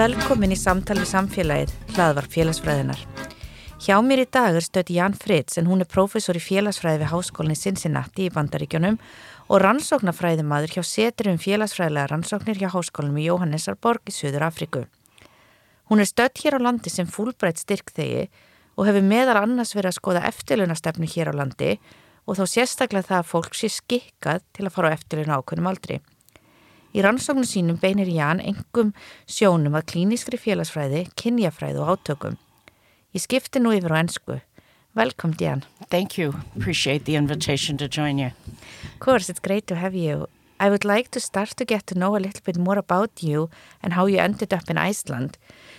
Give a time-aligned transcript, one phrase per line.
[0.00, 3.19] Velkomin í samtal við samfélagið, hlaðvar félagsfræðinar.
[3.80, 7.08] Hjá mér í dag er stödd Jan Fritz en hún er prófessor í félagsfræði við
[7.14, 8.98] Háskólinni Cincinnati í Bandaríkjónum
[9.48, 14.82] og rannsóknarfræðimaður hjá Seturum félagsfræðilega rannsóknir hjá Háskólinum í Jóhannesarborg í Suður Afriku.
[15.88, 18.26] Hún er stödd hér á landi sem fúlbreytt styrkþegi
[18.76, 21.72] og hefur meðal annars verið að skoða eftirlunastefnu hér á landi
[22.28, 26.02] og þá sérstaklega það að fólk sé skikkað til að fara á eftirluna ákveðnum aldri.
[26.92, 28.92] Í rannsóknu sínum beinir Ján engum
[29.24, 32.40] sjónum að klíniskri félagsfræði, kynjafræði og átökum.
[33.10, 34.36] Ég skipti nú yfir á ennsku.
[34.94, 35.64] Welcome, Jan.
[35.90, 36.34] Thank you.
[36.54, 38.30] Appreciate the invitation to join you.
[38.84, 40.28] Of course, it's great to have you.
[40.60, 43.50] I would like to start to get to know a little bit more about you
[43.82, 45.38] and how you ended up in Iceland.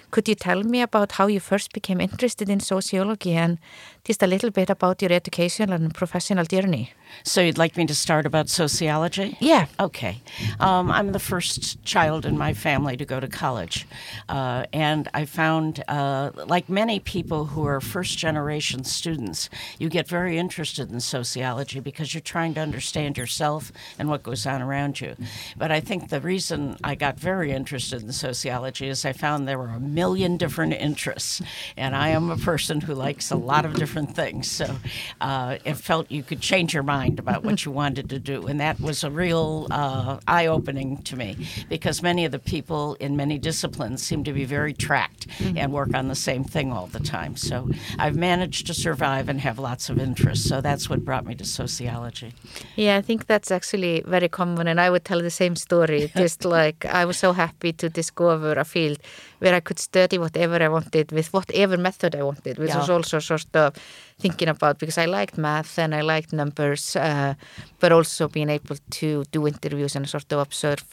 [0.10, 3.60] Could you tell me about how you first became interested in sociology and
[4.04, 6.92] just a little bit about your educational and professional journey?
[7.24, 9.38] So you'd like me to start about sociology?
[9.40, 9.68] Yeah.
[9.80, 10.22] Okay.
[10.60, 13.86] Um, I'm the first child in my family to go to college.
[14.28, 20.08] Uh, and I found, uh, like many people who are first generation students, you get
[20.08, 25.02] very interested in sociology because you're trying to understand yourself and what goes on around
[25.02, 25.16] you.
[25.58, 29.60] But I think the reason I got very interested in sociology is I found there
[29.60, 31.42] were a million different interests.
[31.78, 34.50] And I am a person who likes a lot of different things.
[34.50, 34.76] So
[35.20, 38.48] uh, it felt you could change your mind mind about what you wanted to do.
[38.48, 41.30] And that was a real uh, eye opening to me
[41.70, 45.58] because many of the people in many disciplines seem to be very tracked mm-hmm.
[45.58, 47.36] and work on the same thing all the time.
[47.36, 50.48] So I've managed to survive and have lots of interests.
[50.48, 52.34] So that's what brought me to sociology.
[52.76, 54.68] Yeah, I think that's actually very common.
[54.68, 56.12] And I would tell the same story.
[56.24, 59.00] Just like I was so happy to discover a field
[59.42, 62.78] where I could study whatever I wanted with whatever method I wanted, which yeah.
[62.78, 63.76] was also sort of
[64.20, 67.34] thinking about because I liked math and I liked numbers, uh,
[67.80, 70.86] but also being able to do interviews and sort of observe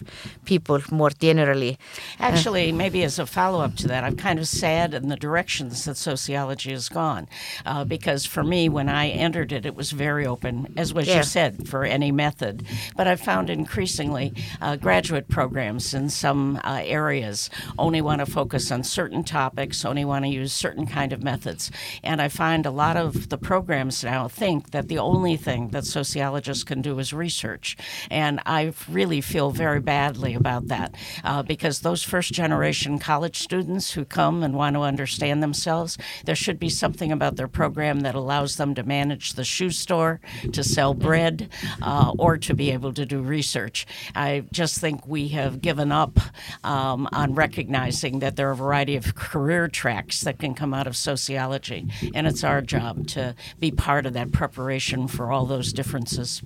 [0.46, 1.78] people more generally.
[2.18, 5.16] Actually, uh, maybe as a follow up to that, I'm kind of sad in the
[5.16, 7.28] directions that sociology has gone
[7.66, 11.18] uh, because for me, when I entered it, it was very open, as was yeah.
[11.18, 12.64] you said, for any method.
[12.96, 14.32] But I found increasingly
[14.62, 20.04] uh, graduate programs in some uh, areas only want to focus on certain topics, only
[20.04, 21.72] want to use certain kind of methods.
[22.04, 25.84] And I find a lot of the programs now think that the only thing that
[25.84, 27.76] sociologists can do is research.
[28.12, 30.94] And I really feel very badly about that
[31.24, 36.36] uh, because those first generation college students who come and want to understand themselves, there
[36.36, 40.20] should be something about their program that allows them to manage the shoe store,
[40.52, 41.48] to sell bread,
[41.82, 43.84] uh, or to be able to do research.
[44.14, 46.20] I just think we have given up
[46.62, 50.86] um, on recognizing that there are a variety of career tracks that can come out
[50.86, 55.72] of sociology, and it's our job to be part of that preparation for all those
[55.72, 56.42] differences.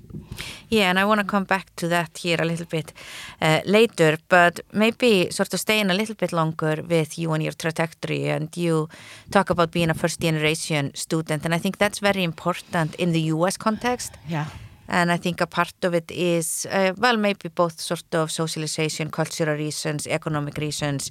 [0.69, 2.93] Yeah, and I want to come back to that here a little bit
[3.41, 7.53] uh, later, but maybe sort of staying a little bit longer with you and your
[7.53, 8.29] trajectory.
[8.29, 8.89] And you
[9.31, 13.21] talk about being a first generation student, and I think that's very important in the
[13.33, 14.13] US context.
[14.29, 14.47] Yeah.
[14.93, 19.11] And I think a part of it is, uh, well, maybe both sort of socialization,
[19.11, 21.11] cultural reasons, economic reasons,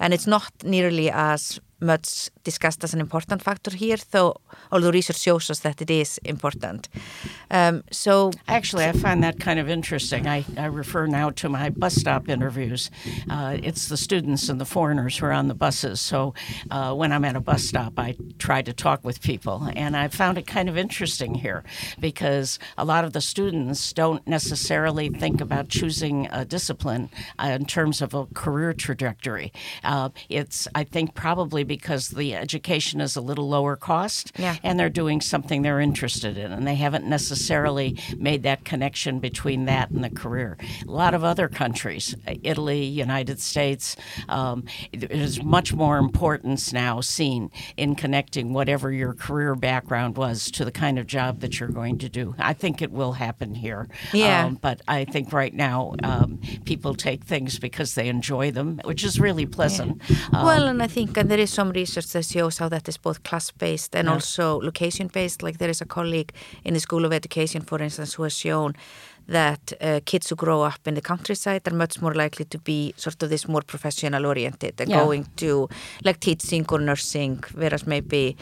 [0.00, 4.36] and it's not nearly as much discussed as an important factor here, though
[4.72, 6.88] although research shows us that it is important.
[7.50, 10.26] Um, so actually, I find that kind of interesting.
[10.26, 12.90] I, I refer now to my bus stop interviews.
[13.28, 16.00] Uh, it's the students and the foreigners who are on the buses.
[16.00, 16.34] So
[16.70, 20.08] uh, when I'm at a bus stop, I try to talk with people, and I
[20.08, 21.64] found it kind of interesting here
[21.98, 27.66] because a lot of the students don't necessarily think about choosing a discipline uh, in
[27.66, 29.52] terms of a career trajectory.
[29.84, 34.56] Uh, it's I think probably because the education is a little lower cost yeah.
[34.64, 39.66] and they're doing something they're interested in and they haven't necessarily made that connection between
[39.66, 40.58] that and the career.
[40.84, 43.94] A lot of other countries, Italy, United States,
[44.28, 50.64] um, there's much more importance now seen in connecting whatever your career background was to
[50.64, 52.34] the kind of job that you're going to do.
[52.36, 53.86] I think it will happen here.
[54.12, 54.46] Yeah.
[54.46, 59.04] Um, but I think right now um, people take things because they enjoy them, which
[59.04, 60.02] is really pleasant.
[60.08, 60.16] Yeah.
[60.32, 63.18] Um, well, and I think there is some research that shows how that is both
[63.28, 64.14] class-based and yeah.
[64.14, 65.42] also location-based.
[65.42, 66.32] Like there is a colleague
[66.64, 68.70] in the School of Education, for instance, who has shown
[69.28, 72.94] that uh, kids who grow up in the countryside are much more likely to be
[72.96, 75.04] sort of this more professional oriented and yeah.
[75.04, 75.68] going to
[76.06, 78.36] like teaching or nursing, whereas maybe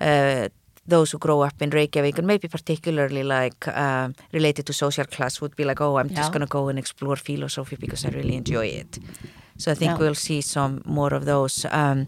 [0.00, 0.48] uh,
[0.86, 5.40] those who grow up in Reykjavik and maybe particularly like uh, related to social class
[5.40, 6.20] would be like, oh, I'm yeah.
[6.20, 8.98] just going to go and explore philosophy because I really enjoy it.
[9.58, 9.98] So I think yeah.
[9.98, 11.66] we'll see some more of those.
[11.70, 12.06] Um,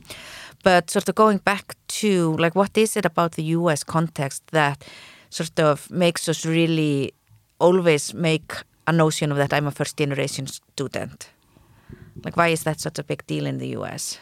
[0.65, 3.85] but sort of going back to like, what is it about the U.S.
[3.85, 4.85] context that
[5.31, 7.13] sort of makes us really
[7.61, 8.53] always make
[8.87, 11.31] a notion of that I'm a first generation student?
[12.25, 14.19] Like, why is that such a big deal in the U.S.?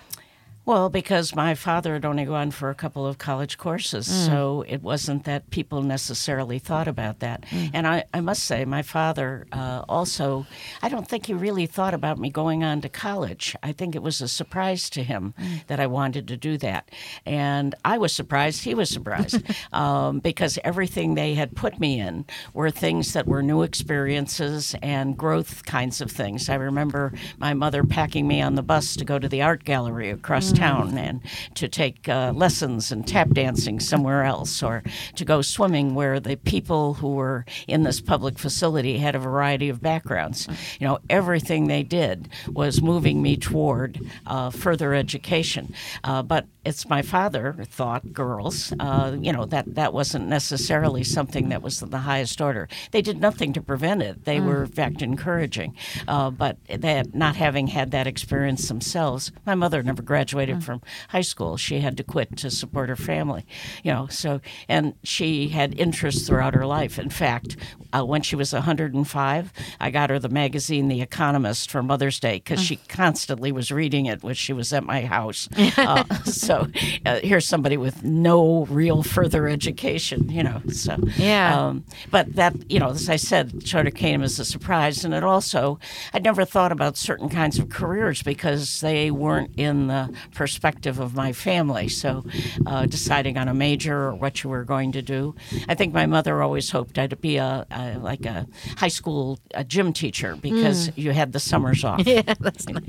[0.64, 4.26] Well, because my father had only gone for a couple of college courses, mm.
[4.26, 7.42] so it wasn't that people necessarily thought about that.
[7.50, 7.70] Mm.
[7.74, 10.46] And I, I, must say, my father uh, also,
[10.80, 13.56] I don't think he really thought about me going on to college.
[13.60, 15.66] I think it was a surprise to him mm.
[15.66, 16.88] that I wanted to do that.
[17.26, 19.42] And I was surprised, he was surprised,
[19.72, 22.24] um, because everything they had put me in
[22.54, 26.48] were things that were new experiences and growth kinds of things.
[26.48, 30.10] I remember my mother packing me on the bus to go to the art gallery
[30.10, 31.20] across town and
[31.54, 34.82] to take uh, lessons and tap dancing somewhere else or
[35.16, 39.68] to go swimming where the people who were in this public facility had a variety
[39.68, 40.48] of backgrounds.
[40.78, 45.74] You know, everything they did was moving me toward uh, further education.
[46.04, 51.48] Uh, but it's my father thought girls, uh, you know, that, that wasn't necessarily something
[51.48, 52.68] that was in the highest order.
[52.92, 54.24] They did nothing to prevent it.
[54.24, 54.46] They mm.
[54.46, 55.74] were, in fact, encouraging.
[56.06, 60.64] Uh, but that not having had that experience themselves, my mother never graduated graduated mm.
[60.64, 61.56] from high school.
[61.56, 63.46] She had to quit to support her family,
[63.82, 64.06] you know.
[64.08, 66.98] So, and she had interests throughout her life.
[66.98, 67.56] In fact,
[67.92, 72.36] uh, when she was 105, I got her the magazine The Economist for Mother's Day
[72.36, 72.64] because mm.
[72.64, 75.48] she constantly was reading it when she was at my house.
[75.76, 76.68] uh, so,
[77.06, 80.62] uh, here's somebody with no real further education, you know.
[80.72, 81.58] So, yeah.
[81.58, 85.14] Um, but that, you know, as I said, sort of came as a surprise, and
[85.14, 85.78] it also,
[86.12, 91.14] I'd never thought about certain kinds of careers because they weren't in the perspective of
[91.14, 91.88] my family.
[91.88, 92.24] So,
[92.66, 95.34] uh, deciding on a major or what you were going to do.
[95.68, 98.46] I think my mother always hoped I'd be a, a like a
[98.76, 100.92] high school a gym teacher because mm.
[100.96, 102.00] you had the summers off.
[102.06, 102.84] yeah, that's nice.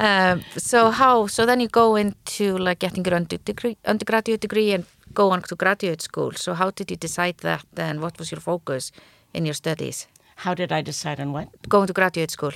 [0.00, 1.26] Um, so how?
[1.26, 4.84] So then you go into like getting your degree, undergraduate degree and
[5.14, 6.32] go on to graduate school.
[6.32, 7.64] So how did you decide that?
[7.72, 8.92] Then what was your focus
[9.34, 10.06] in your studies?
[10.36, 11.48] How did I decide on what?
[11.68, 12.52] Going to graduate school.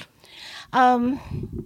[0.72, 1.20] Um,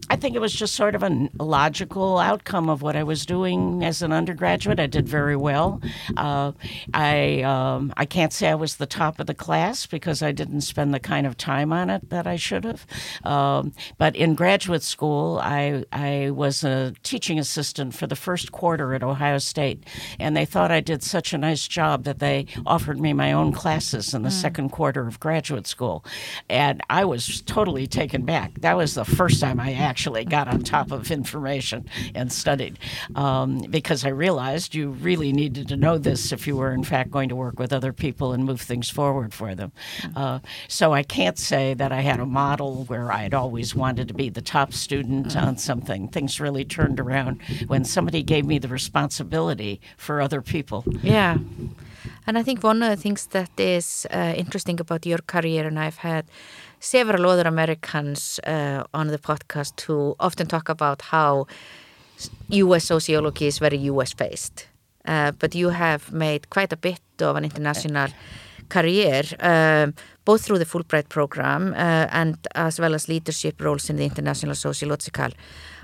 [0.08, 3.84] I think it was just sort of a logical outcome of what I was doing
[3.84, 4.78] as an undergraduate.
[4.78, 5.80] I did very well.
[6.16, 6.52] Uh,
[6.92, 10.62] I um, I can't say I was the top of the class because I didn't
[10.62, 12.86] spend the kind of time on it that I should have.
[13.24, 18.94] Um, but in graduate school, I I was a teaching assistant for the first quarter
[18.94, 19.84] at Ohio State,
[20.18, 23.52] and they thought I did such a nice job that they offered me my own
[23.52, 24.40] classes in the mm.
[24.40, 26.04] second quarter of graduate school,
[26.48, 28.49] and I was totally taken back.
[28.58, 32.78] That was was the first time I actually got on top of information and studied
[33.14, 37.10] um, because I realized you really needed to know this if you were, in fact,
[37.10, 39.70] going to work with other people and move things forward for them.
[40.16, 44.08] Uh, so I can't say that I had a model where I had always wanted
[44.08, 46.08] to be the top student on something.
[46.08, 50.84] Things really turned around when somebody gave me the responsibility for other people.
[51.02, 51.38] Yeah.
[52.26, 55.78] And I think one of the things that is uh, interesting about your career, and
[55.78, 56.26] I've had
[56.80, 61.46] several other Americans uh, on the podcast who often talk about how
[62.48, 64.66] US sociology is very US based.
[65.04, 68.08] Uh, but you have made quite a bit of an international
[68.68, 69.90] career, uh,
[70.24, 74.54] both through the Fulbright program uh, and as well as leadership roles in the International
[74.54, 75.30] Sociological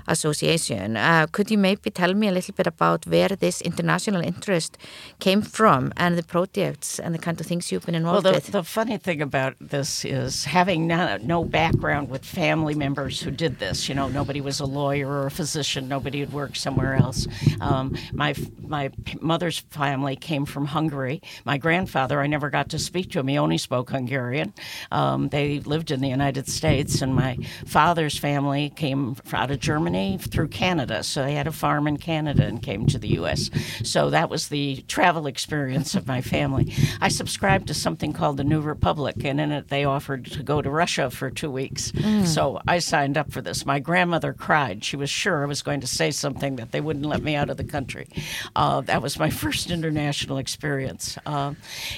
[0.07, 0.97] Association.
[0.97, 4.77] Uh, could you maybe tell me a little bit about where this international interest
[5.19, 8.37] came from and the projects and the kind of things you've been involved well, the,
[8.37, 8.51] with?
[8.51, 13.59] The funny thing about this is having no, no background with family members who did
[13.59, 13.89] this.
[13.89, 15.87] You know, nobody was a lawyer or a physician.
[15.87, 17.27] Nobody had worked somewhere else.
[17.59, 21.21] Um, my my mother's family came from Hungary.
[21.45, 23.27] My grandfather, I never got to speak to him.
[23.27, 24.53] He only spoke Hungarian.
[24.91, 29.96] Um, they lived in the United States, and my father's family came out of Germany
[29.97, 31.03] Germany through Canada.
[31.03, 33.49] So they had a farm in Canada and came to the U.S.
[33.83, 36.73] So that was the travel experience of my family.
[37.01, 40.61] I subscribed to something called the New Republic, and in it they offered to go
[40.61, 41.91] to Russia for two weeks.
[41.91, 42.25] Mm.
[42.27, 43.65] So I signed up for this.
[43.65, 44.83] My grandmother cried.
[44.83, 47.49] She was sure I was going to say something that they wouldn't let me out
[47.49, 48.07] of the country.
[48.55, 51.17] Uh, that was my first international experience.
[51.25, 51.53] Uh,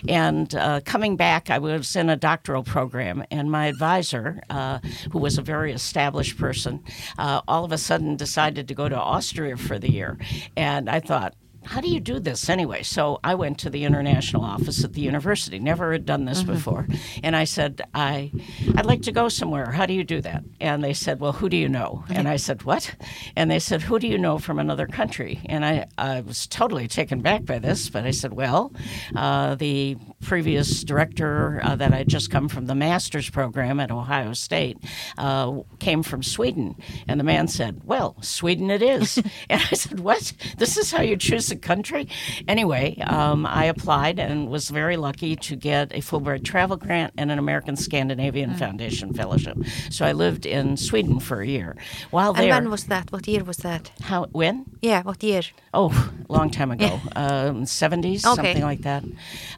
[0.08, 4.80] and uh, coming back, I was in a doctoral program, and my advisor, uh,
[5.12, 6.84] who was a very established person,
[7.18, 10.16] uh, all of a sudden decided to go to Austria for the year.
[10.56, 12.84] And I thought, how do you do this anyway?
[12.84, 15.60] So I went to the international office at the university.
[15.60, 16.54] Never had done this mm-hmm.
[16.54, 16.88] before,
[17.24, 18.32] and I said, I,
[18.76, 19.72] I'd like to go somewhere.
[19.72, 20.44] How do you do that?
[20.60, 22.04] And they said, Well, who do you know?
[22.10, 22.96] And I said, What?
[23.36, 25.42] And they said, Who do you know from another country?
[25.46, 28.72] And I, I was totally taken back by this, but I said, Well,
[29.16, 34.34] uh, the previous director uh, that I just come from the master's program at Ohio
[34.34, 34.78] State
[35.18, 36.76] uh, came from Sweden,
[37.08, 39.18] and the man said, "Well, Sweden it is."
[39.50, 40.34] and I said, "What?
[40.58, 42.08] This is how you choose a country?"
[42.48, 47.32] Anyway, um, I applied and was very lucky to get a Fulbright travel grant and
[47.32, 48.60] an American Scandinavian mm.
[48.60, 49.58] Foundation fellowship.
[49.90, 51.76] So I lived in Sweden for a year.
[52.12, 53.12] While there, and when was that?
[53.12, 53.92] What year was that?
[54.02, 54.26] How?
[54.32, 54.66] When?
[54.82, 55.42] Yeah, what year?
[55.74, 58.18] Oh, long time ago, um, 70s, okay.
[58.18, 59.04] something like that.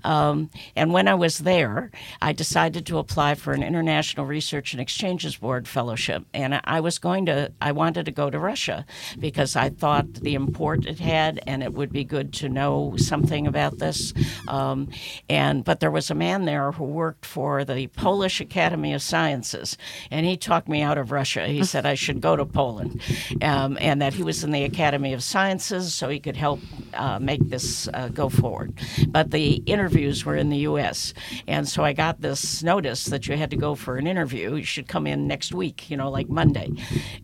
[0.04, 1.92] Um, and when I was there,
[2.22, 6.26] I decided to apply for an International Research and Exchanges Board fellowship.
[6.34, 8.86] And I was going to, I wanted to go to Russia
[9.20, 13.48] because I thought the import it had, and it would be good to know something
[13.48, 14.14] about this.
[14.48, 14.90] Um,
[15.30, 19.78] and but there was a man there who worked for the Polish Academy of Sciences,
[20.10, 21.48] and he talked me out of Russia.
[21.48, 23.02] He said I should go to Poland,
[23.42, 26.60] um, and that he was in the Academy of Sciences, so he could help
[26.94, 28.74] uh, make this uh, go forward.
[29.08, 31.14] But the interviews were in the U.S.,
[31.48, 34.56] and so I got this notice that you had to go for an interview.
[34.56, 36.72] You should come in next week, you know, like Monday.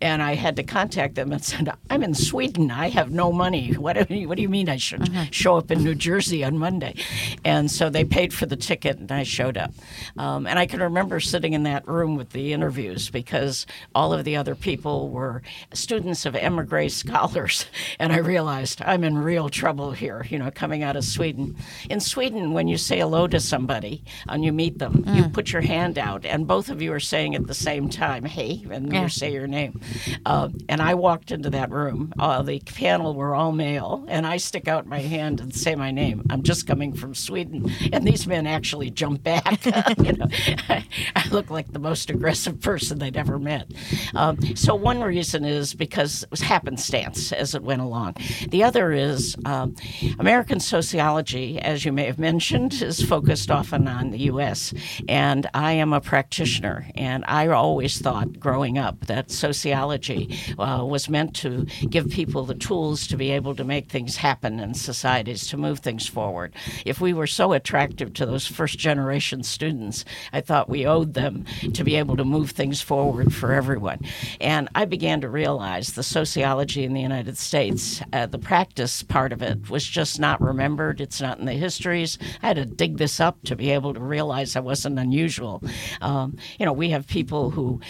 [0.02, 2.72] And I had to contact them and said, "I'm in Sweden.
[2.72, 3.74] I have no money.
[3.74, 5.26] What do you, what do you mean I should uh-huh.
[5.32, 6.96] show up in New Jersey on Monday?"
[7.44, 9.74] And so they paid for the ticket, and I showed up.
[10.18, 14.24] Um, and I can remember sitting in that room with the interviews because all of
[14.24, 15.42] the other people were
[15.74, 17.66] students of emigre scholars,
[18.00, 20.26] and I realized I'm in real trouble here.
[20.30, 21.56] You know, coming out of Sweden.
[21.90, 25.16] In Sweden, when you say hello to somebody and you meet them, mm.
[25.16, 28.26] you put your hand out, and both of you are saying at the same time,
[28.26, 29.04] "Hey," and yeah.
[29.04, 29.80] you say your name.
[30.26, 32.12] Uh, and I walked into that room.
[32.20, 35.90] Uh, the panel were all male, and I stick out my hand and say my
[35.90, 36.22] name.
[36.30, 39.66] I'm just coming from Sweden, and these men actually jump back.
[40.00, 40.28] you know,
[40.68, 40.86] I,
[41.16, 43.72] I, look like the most aggressive person they'd ever met.
[44.16, 48.16] Um, so one reason is because it was happenstance as it went along.
[48.50, 49.76] The other is um,
[50.20, 54.74] American sociology, as you may have mentioned, is focused often on the U.S.
[55.08, 61.10] And I am a practitioner, and I always thought growing up that sociology uh, was
[61.10, 65.48] meant to give people the tools to be able to make things happen in societies,
[65.48, 66.54] to move things forward.
[66.86, 71.46] If we were so attractive to those first generation students, I thought we owed them
[71.74, 74.00] to be able to move things forward for everyone.
[74.40, 79.34] And I began to realize the sociology in the United States, uh, the practice part
[79.34, 81.02] of it was just not remembered.
[81.02, 82.18] It's not in the histories.
[82.42, 85.62] I had to dig this up to be able to realize I wasn't unusual.
[86.02, 87.82] Um, you know, we have people who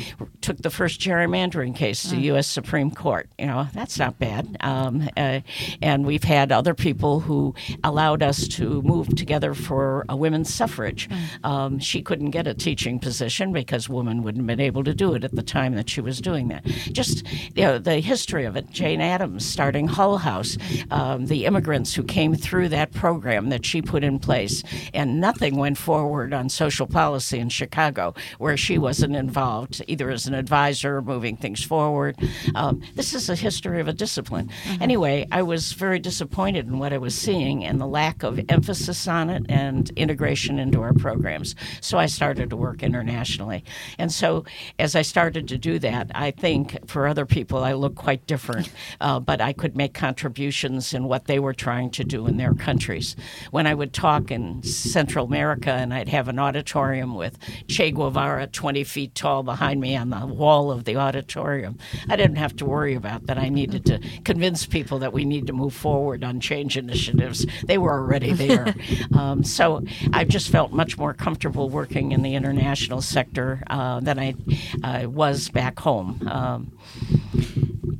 [0.41, 2.33] took the first gerrymandering case to the mm.
[2.33, 2.47] U.S.
[2.47, 3.29] Supreme Court.
[3.37, 4.57] You know, that's not bad.
[4.61, 5.41] Um, uh,
[5.81, 11.09] and we've had other people who allowed us to move together for a women's suffrage.
[11.09, 11.45] Mm.
[11.45, 15.13] Um, she couldn't get a teaching position because women wouldn't have been able to do
[15.13, 16.65] it at the time that she was doing that.
[16.91, 17.23] Just
[17.55, 18.69] you know, the history of it.
[18.71, 20.57] Jane Addams starting Hull House,
[20.91, 24.63] um, the immigrants who came through that program that she put in place,
[24.93, 30.27] and nothing went forward on social policy in Chicago where she wasn't involved either as
[30.27, 32.17] an advisor or moving things forward.
[32.55, 34.49] Um, this is a history of a discipline.
[34.63, 34.83] Mm-hmm.
[34.83, 39.07] Anyway, I was very disappointed in what I was seeing and the lack of emphasis
[39.07, 41.55] on it and integration into our programs.
[41.81, 43.63] So I started to work internationally.
[43.97, 44.45] And so
[44.79, 48.71] as I started to do that, I think for other people I look quite different,
[49.01, 52.53] uh, but I could make contributions in what they were trying to do in their
[52.53, 53.15] countries.
[53.51, 58.47] When I would talk in Central America and I'd have an auditorium with Che Guevara
[58.47, 61.77] 20 feet tall behind me on the wall of the auditorium,
[62.09, 63.37] I didn't have to worry about that.
[63.37, 67.45] I needed to convince people that we need to move forward on change initiatives.
[67.65, 68.75] They were already there.
[69.17, 74.19] um, so I just felt much more comfortable working in the international sector uh, than
[74.19, 74.35] I
[74.83, 76.27] uh, was back home.
[76.27, 76.71] Um,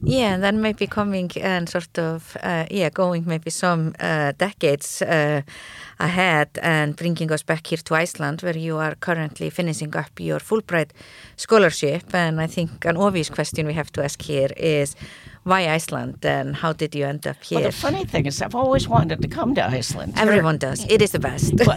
[0.08, 5.02] yeah, and then maybe coming and sort of, uh, yeah, going maybe some uh, decades
[5.02, 5.42] uh,
[6.00, 10.40] ahead and bringing us back here to Iceland where you are currently finishing up your
[10.40, 10.92] Fulbright
[11.36, 12.14] scholarship.
[12.14, 14.96] And I think an obvious question we have to ask here is
[15.48, 17.60] why Iceland and how did you end up here?
[17.60, 20.14] Well, the funny thing is, I've always wanted to come to Iceland.
[20.18, 20.86] Everyone does.
[20.90, 21.54] It is the best.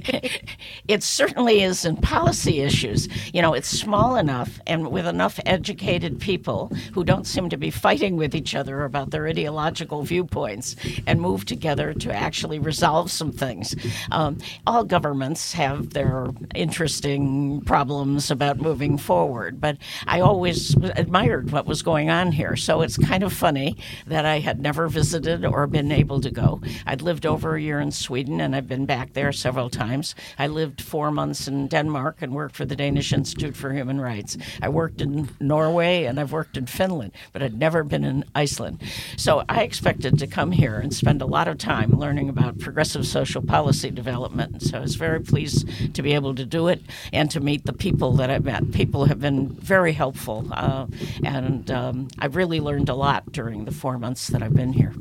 [0.88, 3.08] it certainly is in policy issues.
[3.32, 7.70] You know, it's small enough and with enough educated people who don't seem to be
[7.70, 10.76] fighting with each other about their ideological viewpoints
[11.06, 13.74] and move together to actually resolve some things.
[14.10, 21.66] Um, all governments have their interesting problems about moving forward, but I always admired what
[21.66, 22.56] was going on here there.
[22.56, 23.76] So it's kind of funny
[24.06, 26.60] that I had never visited or been able to go.
[26.86, 30.14] I'd lived over a year in Sweden and I've been back there several times.
[30.38, 34.36] I lived four months in Denmark and worked for the Danish Institute for Human Rights.
[34.60, 38.82] I worked in Norway and I've worked in Finland, but I'd never been in Iceland.
[39.16, 43.06] So I expected to come here and spend a lot of time learning about progressive
[43.06, 44.62] social policy development.
[44.62, 47.72] So I was very pleased to be able to do it and to meet the
[47.72, 48.72] people that I've met.
[48.72, 50.86] People have been very helpful, uh,
[51.24, 54.94] and um, I've really learned a lot during the four months that I've been here.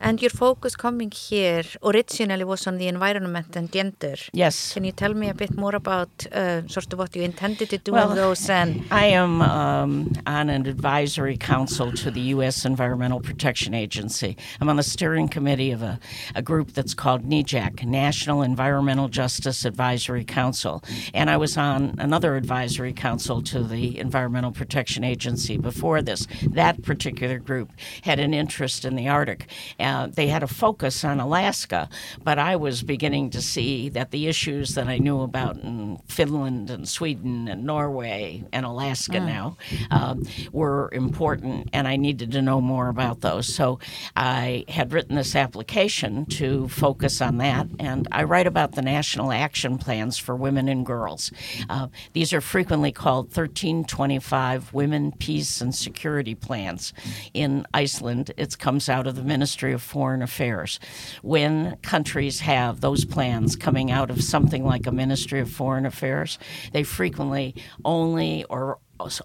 [0.00, 4.16] And your focus coming here originally was on the environment and gender.
[4.32, 4.72] Yes.
[4.72, 7.78] Can you tell me a bit more about uh, sort of what you intended to
[7.78, 8.48] do well, on those?
[8.48, 12.64] And I am um, on an advisory council to the U.S.
[12.64, 14.36] Environmental Protection Agency.
[14.60, 15.98] I'm on the steering committee of a,
[16.34, 20.82] a group that's called NEJAC, National Environmental Justice Advisory Council.
[21.14, 26.26] And I was on another advisory council to the Environmental Protection Agency before this.
[26.50, 27.70] That particular group
[28.02, 29.48] had an interest in the Arctic.
[29.86, 31.88] Uh, they had a focus on Alaska,
[32.24, 36.70] but I was beginning to see that the issues that I knew about in Finland
[36.70, 39.26] and Sweden and Norway and Alaska mm.
[39.26, 39.56] now
[39.92, 40.16] uh,
[40.50, 43.54] were important, and I needed to know more about those.
[43.54, 43.78] So
[44.16, 49.30] I had written this application to focus on that, and I write about the national
[49.30, 51.30] action plans for women and girls.
[51.70, 56.92] Uh, these are frequently called 1325 Women, Peace, and Security Plans.
[57.34, 60.80] In Iceland, it comes out of the Ministry of Foreign Affairs.
[61.22, 66.38] When countries have those plans coming out of something like a Ministry of Foreign Affairs,
[66.72, 67.54] they frequently
[67.84, 68.80] only or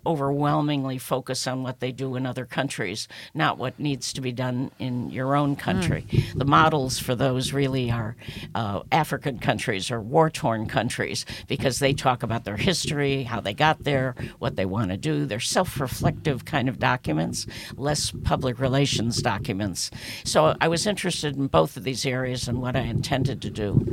[0.06, 4.72] overwhelmingly focus on what they do in other countries, not what needs to be done
[4.80, 6.06] in your own country.
[6.10, 6.40] Mm.
[6.40, 8.16] The models for those really are
[8.56, 13.54] uh, African countries or war torn countries because they talk about their history, how they
[13.54, 15.26] got there, what they want to do.
[15.26, 19.92] They're self reflective kind of documents, less public relations documents.
[20.24, 23.86] So I was interested in both of these areas and what I intended to do.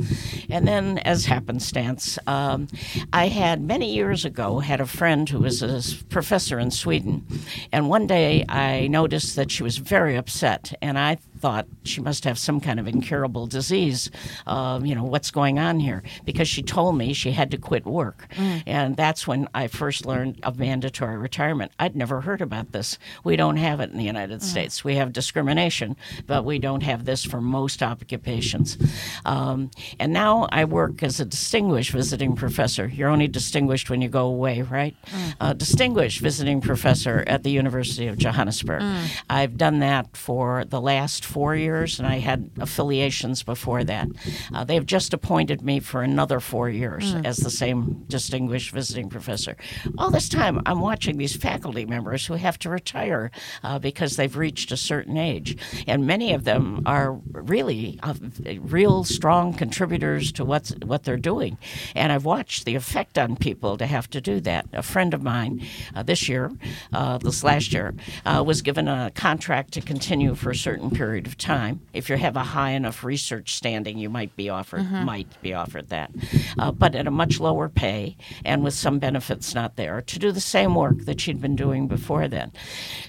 [0.49, 2.67] And then, as happenstance, um,
[3.13, 7.25] I had many years ago had a friend who was a a professor in Sweden.
[7.71, 10.73] And one day I noticed that she was very upset.
[10.81, 14.11] And I thought she must have some kind of incurable disease.
[14.45, 16.03] Uh, you know, what's going on here?
[16.25, 18.27] Because she told me she had to quit work.
[18.35, 18.63] Mm.
[18.67, 21.71] And that's when I first learned of mandatory retirement.
[21.79, 22.97] I'd never heard about this.
[23.23, 24.43] We don't have it in the United mm.
[24.43, 24.83] States.
[24.83, 25.95] We have discrimination,
[26.27, 28.77] but we don't have this for most occupations.
[29.25, 32.87] Um, and now I work as a distinguished visiting professor.
[32.87, 34.95] You're only distinguished when you go away, right?
[35.05, 35.35] Mm.
[35.39, 38.81] Uh, distinguished visiting professor at the University of Johannesburg.
[38.81, 39.23] Mm.
[39.29, 44.07] I've done that for the last four years, and I had affiliations before that.
[44.53, 47.25] Uh, they have just appointed me for another four years mm.
[47.25, 49.55] as the same distinguished visiting professor.
[49.97, 53.31] All this time, I'm watching these faculty members who have to retire
[53.63, 55.55] uh, because they've reached a certain age,
[55.87, 58.15] and many of them are really uh,
[58.61, 61.57] real strong contributors to what's what they're doing.
[61.95, 64.65] And I've watched the effect on people to have to do that.
[64.73, 65.61] A friend of mine
[65.95, 66.51] uh, this year,
[66.91, 67.93] uh, this last year,
[68.25, 71.81] uh, was given a contract to continue for a certain period period of time.
[71.93, 75.03] If you have a high enough research standing, you might be offered mm-hmm.
[75.05, 76.11] might be offered that,
[76.57, 80.31] uh, but at a much lower pay and with some benefits not there to do
[80.31, 82.51] the same work that she'd been doing before then.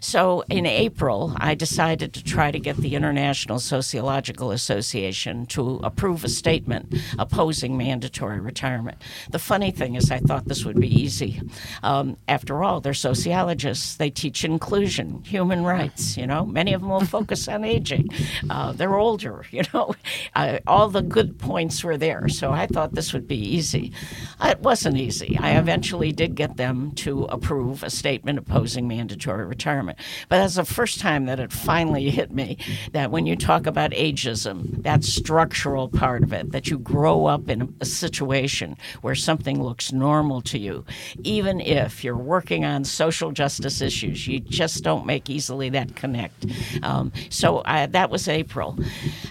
[0.01, 6.25] So in April, I decided to try to get the International Sociological Association to approve
[6.25, 8.99] a statement opposing mandatory retirement.
[9.31, 11.41] The funny thing is, I thought this would be easy.
[11.83, 13.97] Um, after all, they're sociologists.
[13.97, 16.17] They teach inclusion, human rights.
[16.17, 18.00] You know, many of them will focus on aging.
[18.49, 19.95] Uh, they're older, you know.
[20.35, 23.93] Uh, all the good points were there, so I thought this would be easy.
[24.43, 25.39] It wasn't easy.
[25.41, 29.99] I eventually did get them to approve a statement opposing mandatory retirement.
[30.29, 32.59] But that's the first time that it finally hit me
[32.93, 37.49] that when you talk about ageism, that structural part of it, that you grow up
[37.49, 40.85] in a situation where something looks normal to you,
[41.23, 46.47] even if you're working on social justice issues, you just don't make easily that connect.
[46.83, 48.79] Um, so I, that was April.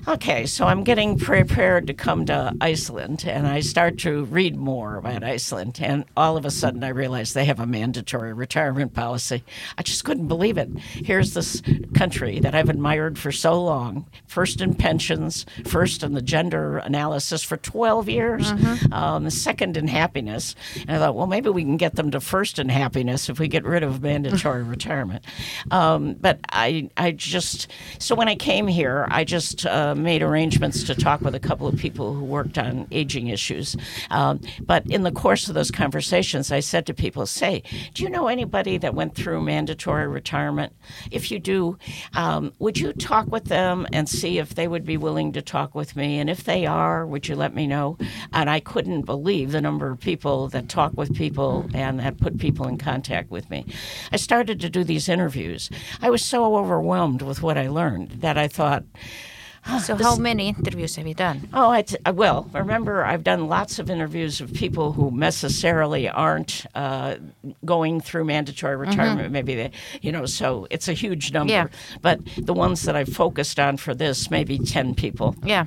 [0.07, 4.97] Okay, so I'm getting prepared to come to Iceland, and I start to read more
[4.97, 9.43] about Iceland, and all of a sudden I realize they have a mandatory retirement policy.
[9.77, 10.69] I just couldn't believe it.
[10.77, 11.61] Here's this
[11.95, 17.43] country that I've admired for so long, first in pensions, first in the gender analysis
[17.43, 18.93] for 12 years, mm-hmm.
[18.93, 20.55] um, second in happiness.
[20.81, 23.47] And I thought, well, maybe we can get them to first in happiness if we
[23.47, 25.23] get rid of mandatory retirement.
[25.71, 27.69] Um, but I, I just,
[27.99, 31.39] so when I came came here, I just uh, made arrangements to talk with a
[31.39, 33.75] couple of people who worked on aging issues.
[34.09, 37.62] Um, but in the course of those conversations, I said to people, "Say,
[37.93, 40.73] do you know anybody that went through mandatory retirement?
[41.12, 41.77] If you do,
[42.13, 45.75] um, would you talk with them and see if they would be willing to talk
[45.75, 46.17] with me?
[46.17, 47.99] And if they are, would you let me know?"
[48.33, 52.39] And I couldn't believe the number of people that talk with people and that put
[52.39, 53.67] people in contact with me.
[54.12, 55.69] I started to do these interviews.
[56.01, 58.83] I was so overwhelmed with what I learned that I thought.
[59.83, 61.47] So, how many interviews have you done?
[61.53, 66.65] Oh, I t- well, remember, I've done lots of interviews of people who necessarily aren't
[66.73, 67.17] uh,
[67.65, 69.25] going through mandatory retirement.
[69.25, 69.33] Mm-hmm.
[69.33, 71.53] Maybe they, you know, so it's a huge number.
[71.53, 71.67] Yeah.
[72.01, 75.35] But the ones that I've focused on for this, maybe 10 people.
[75.43, 75.65] Yeah.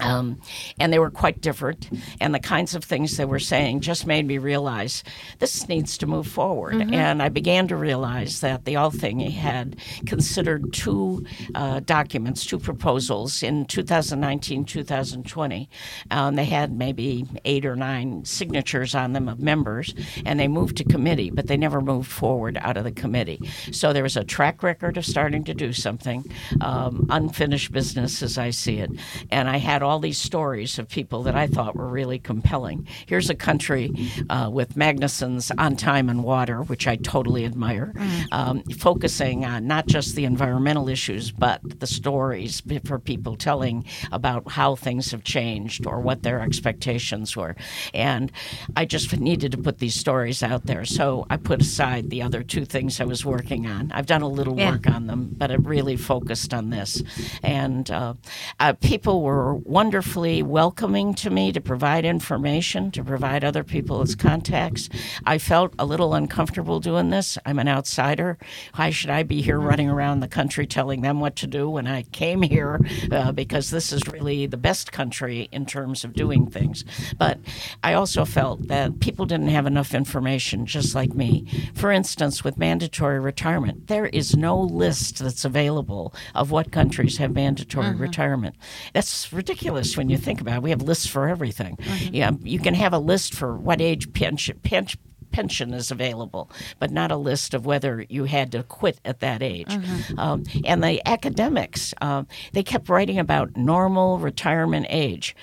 [0.00, 0.40] Um,
[0.78, 1.88] and they were quite different.
[2.20, 5.04] And the kinds of things they were saying just made me realize
[5.38, 6.74] this needs to move forward.
[6.74, 6.94] Mm-hmm.
[6.94, 9.76] And I began to realize that the Althing had
[10.06, 11.24] considered two
[11.54, 15.68] uh, documents, two proposals in 2019 2020.
[16.10, 20.76] Um, they had maybe eight or nine signatures on them of members, and they moved
[20.78, 23.40] to committee, but they never moved forward out of the committee.
[23.70, 26.24] So there was a track record of starting to do something,
[26.60, 28.90] um, unfinished business as I see it.
[29.30, 32.86] And I had all these stories of people that I thought were really compelling.
[33.06, 33.92] Here's a country
[34.30, 38.24] uh, with Magnason's On Time and Water, which I totally admire, mm.
[38.32, 44.50] um, focusing on not just the environmental issues, but the stories for people telling about
[44.50, 47.54] how things have changed or what their expectations were.
[47.94, 48.32] And
[48.76, 50.84] I just needed to put these stories out there.
[50.84, 53.92] So I put aside the other two things I was working on.
[53.92, 54.72] I've done a little yeah.
[54.72, 57.02] work on them, but it really focused on this.
[57.42, 58.14] And uh,
[58.60, 64.14] uh, people were wonderfully welcoming to me to provide information, to provide other people as
[64.14, 64.90] contacts.
[65.24, 67.38] I felt a little uncomfortable doing this.
[67.46, 68.36] I'm an outsider.
[68.74, 71.86] Why should I be here running around the country telling them what to do when
[71.86, 72.80] I came here?
[73.10, 76.84] Uh, because this is really the best country in terms of doing things.
[77.16, 77.38] But
[77.82, 81.46] I also felt that people didn't have enough information, just like me.
[81.72, 87.32] For instance, with mandatory retirement, there is no list that's available of what countries have
[87.32, 88.02] mandatory mm-hmm.
[88.02, 88.56] retirement.
[88.92, 90.62] That's ridiculous ridiculous when you think about it.
[90.62, 91.76] We have lists for everything.
[91.76, 92.14] Mm-hmm.
[92.14, 96.90] Yeah, you can have a list for what age pension, pension pension is available, but
[96.90, 99.68] not a list of whether you had to quit at that age.
[99.68, 100.18] Mm-hmm.
[100.18, 105.34] Um, and the academics, um, they kept writing about normal retirement age.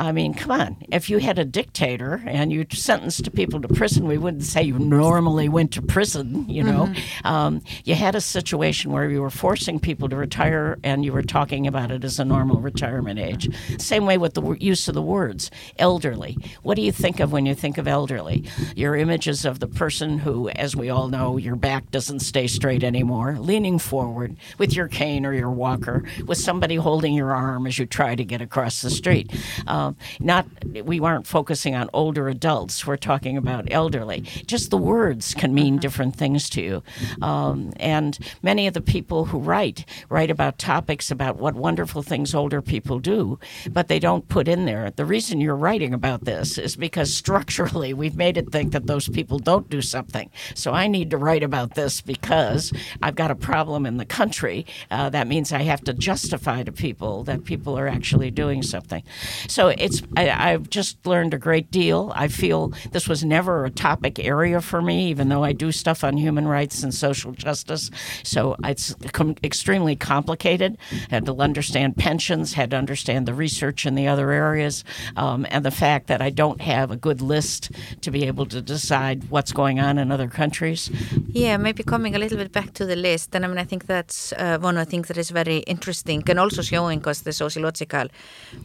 [0.00, 0.78] I mean, come on.
[0.90, 4.78] If you had a dictator and you sentenced people to prison, we wouldn't say you
[4.78, 6.86] normally went to prison, you know.
[6.86, 7.26] Mm-hmm.
[7.26, 11.22] Um, you had a situation where you were forcing people to retire and you were
[11.22, 13.54] talking about it as a normal retirement age.
[13.78, 16.38] Same way with the use of the words elderly.
[16.62, 18.44] What do you think of when you think of elderly?
[18.74, 22.82] Your images of the person who, as we all know, your back doesn't stay straight
[22.82, 27.78] anymore, leaning forward with your cane or your walker, with somebody holding your arm as
[27.78, 29.30] you try to get across the street.
[29.66, 30.46] Um, um, not
[30.84, 32.86] we weren't focusing on older adults.
[32.86, 34.20] We're talking about elderly.
[34.46, 35.80] Just the words can mean mm-hmm.
[35.80, 36.82] different things to you.
[37.22, 42.34] Um, and many of the people who write write about topics about what wonderful things
[42.34, 43.38] older people do,
[43.70, 44.90] but they don't put in there.
[44.90, 49.08] The reason you're writing about this is because structurally we've made it think that those
[49.08, 50.30] people don't do something.
[50.54, 52.72] So I need to write about this because
[53.02, 54.66] I've got a problem in the country.
[54.90, 59.02] Uh, that means I have to justify to people that people are actually doing something.
[59.48, 62.12] So it's I, have just learned a great deal.
[62.14, 66.04] I feel this was never a topic area for me, even though I do stuff
[66.04, 67.90] on human rights and social justice.
[68.22, 70.78] So it's com- extremely complicated.
[71.10, 74.84] Had to understand pensions, had to understand the research in the other areas,
[75.16, 78.60] um, and the fact that I don't have a good list to be able to
[78.60, 80.90] decide what's going on in other countries.
[81.28, 83.86] Yeah, maybe coming a little bit back to the list, and I mean I think
[83.86, 87.32] that's uh, one of the things that is very interesting and also showing us the
[87.32, 88.06] sociological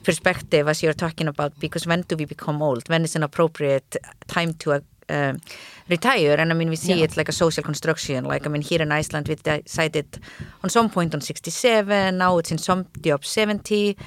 [0.04, 2.88] perspective as you're talking about because when do we become old?
[2.90, 3.96] When is an appropriate
[4.28, 5.34] time to uh,
[5.90, 6.36] retire?
[6.36, 7.04] And I mean, we see yeah.
[7.04, 8.26] it's like a social construction.
[8.26, 10.20] Like I mean, here in Iceland, we decided
[10.64, 12.18] on some point on 67.
[12.18, 13.98] Now it's in some of 70.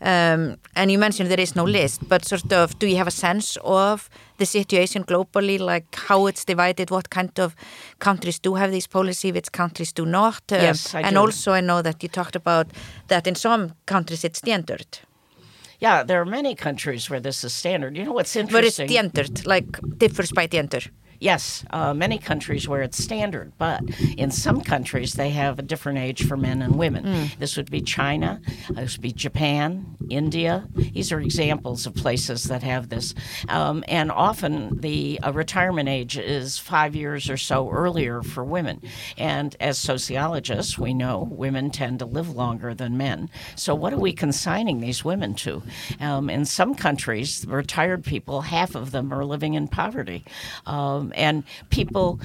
[0.00, 3.12] Um, and you mentioned there is no list, but sort of, do you have a
[3.12, 4.08] sense of
[4.38, 7.56] the situation globally, like how it's divided, what kind of
[7.98, 10.40] countries do have this policy, which countries do not?
[10.52, 11.20] Uh, yes, I and do.
[11.20, 12.68] also, I know that you talked about
[13.08, 14.86] that in some countries it's standard.
[15.80, 17.96] Yeah, there are many countries where this is standard.
[17.96, 18.52] You know what's interesting?
[18.52, 19.66] But it's the entered, like
[19.98, 20.80] differs by the enter.
[21.20, 23.82] Yes, uh, many countries where it's standard, but
[24.16, 27.04] in some countries they have a different age for men and women.
[27.04, 27.38] Mm.
[27.38, 30.66] This would be China, this would be Japan, India.
[30.74, 33.14] These are examples of places that have this.
[33.48, 38.80] Um, and often the uh, retirement age is five years or so earlier for women.
[39.16, 43.30] And as sociologists, we know women tend to live longer than men.
[43.56, 45.62] So, what are we consigning these women to?
[46.00, 50.24] Um, in some countries, retired people, half of them are living in poverty.
[50.66, 52.20] Um, and people,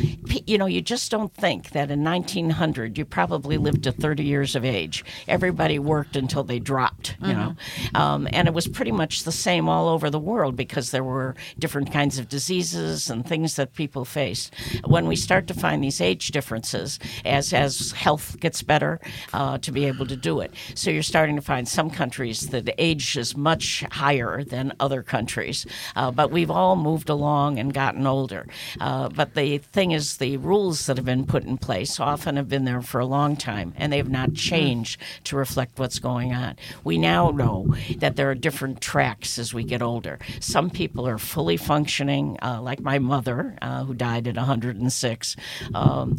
[0.46, 4.56] you know, you just don't think that in 1900 you probably lived to 30 years
[4.56, 5.04] of age.
[5.28, 7.40] Everybody worked until they dropped, you mm-hmm.
[7.40, 7.56] know.
[8.00, 11.36] Um, and it was pretty much the same all over the world because there were
[11.60, 14.54] different kinds of diseases and things that people faced.
[14.86, 19.00] When we start to find these age differences, as as health gets better,
[19.34, 22.70] uh, to be able to do it, so you're starting to find some countries that
[22.78, 25.66] age is much higher than other countries.
[25.96, 28.46] Uh, but we've all moved along and gotten older.
[28.80, 32.50] Uh, but the thing is, the rules that have been put in place often have
[32.50, 36.34] been there for a long time, and they have not changed to reflect what's going
[36.34, 36.56] on.
[36.84, 40.20] We now know that there are different tracks as we get older.
[40.40, 45.36] Some people are fully functioning, uh, like my mother, uh, who died at 106,
[45.74, 46.18] um,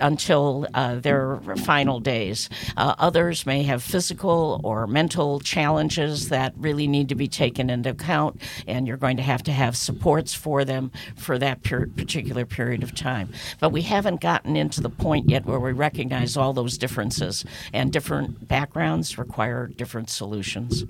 [0.00, 2.48] until uh, their final days.
[2.76, 7.90] Uh, others may have physical or mental challenges that really need to be taken into
[7.90, 12.44] account, and you're going to have to have supports for them for that per- particular
[12.44, 13.32] period of time.
[13.60, 17.92] But we haven't gotten into the point yet where we recognize all those differences, and
[17.92, 20.84] different backgrounds require different solutions.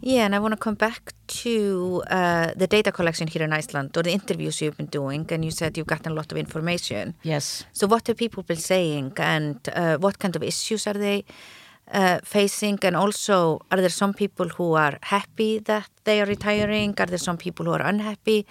[0.00, 3.96] Yeah, and I want to come back to uh, the data collection here in Iceland
[3.96, 7.14] or the interviews you've been doing, and you said you've gotten a lot of information.
[7.22, 7.64] Yes.
[7.72, 11.24] So, what have people been saying, and uh, what kind of issues are they
[11.92, 12.78] uh, facing?
[12.82, 16.94] And also, are there some people who are happy that they are retiring?
[16.98, 18.46] Are there some people who are unhappy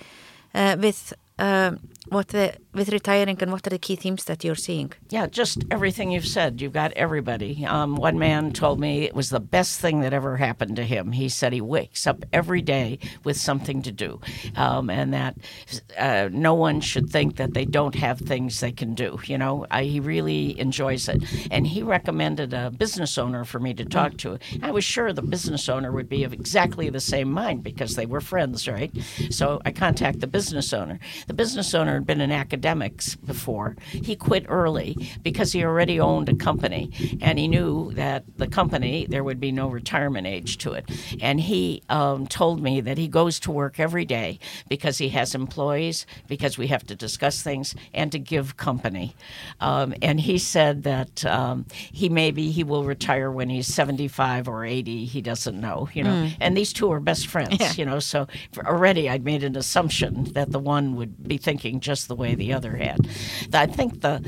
[0.53, 1.71] uh, with uh,
[2.07, 4.91] what the with retiring and what are the key themes that you're seeing?
[5.09, 6.61] Yeah, just everything you've said.
[6.61, 7.65] You've got everybody.
[7.65, 11.11] Um, one man told me it was the best thing that ever happened to him.
[11.11, 14.19] He said he wakes up every day with something to do,
[14.55, 15.35] um, and that
[15.97, 19.19] uh, no one should think that they don't have things they can do.
[19.25, 23.73] You know, I, he really enjoys it, and he recommended a business owner for me
[23.75, 24.39] to talk to.
[24.63, 28.05] I was sure the business owner would be of exactly the same mind because they
[28.05, 28.91] were friends, right?
[29.29, 30.97] So I contact the business owner.
[31.27, 33.75] The business owner had been an academic academics before.
[33.89, 39.05] He quit early because he already owned a company and he knew that the company,
[39.09, 40.85] there would be no retirement age to it.
[41.21, 45.35] And he um, told me that he goes to work every day because he has
[45.35, 49.15] employees, because we have to discuss things, and to give company.
[49.59, 54.65] Um, and he said that um, he maybe he will retire when he's 75 or
[54.65, 55.05] 80.
[55.05, 56.11] He doesn't know, you know.
[56.11, 56.37] Mm.
[56.39, 57.73] And these two are best friends, yeah.
[57.75, 57.99] you know.
[57.99, 58.27] So
[58.57, 62.53] already I'd made an assumption that the one would be thinking just the way the
[62.53, 63.07] other had.
[63.53, 64.21] I think the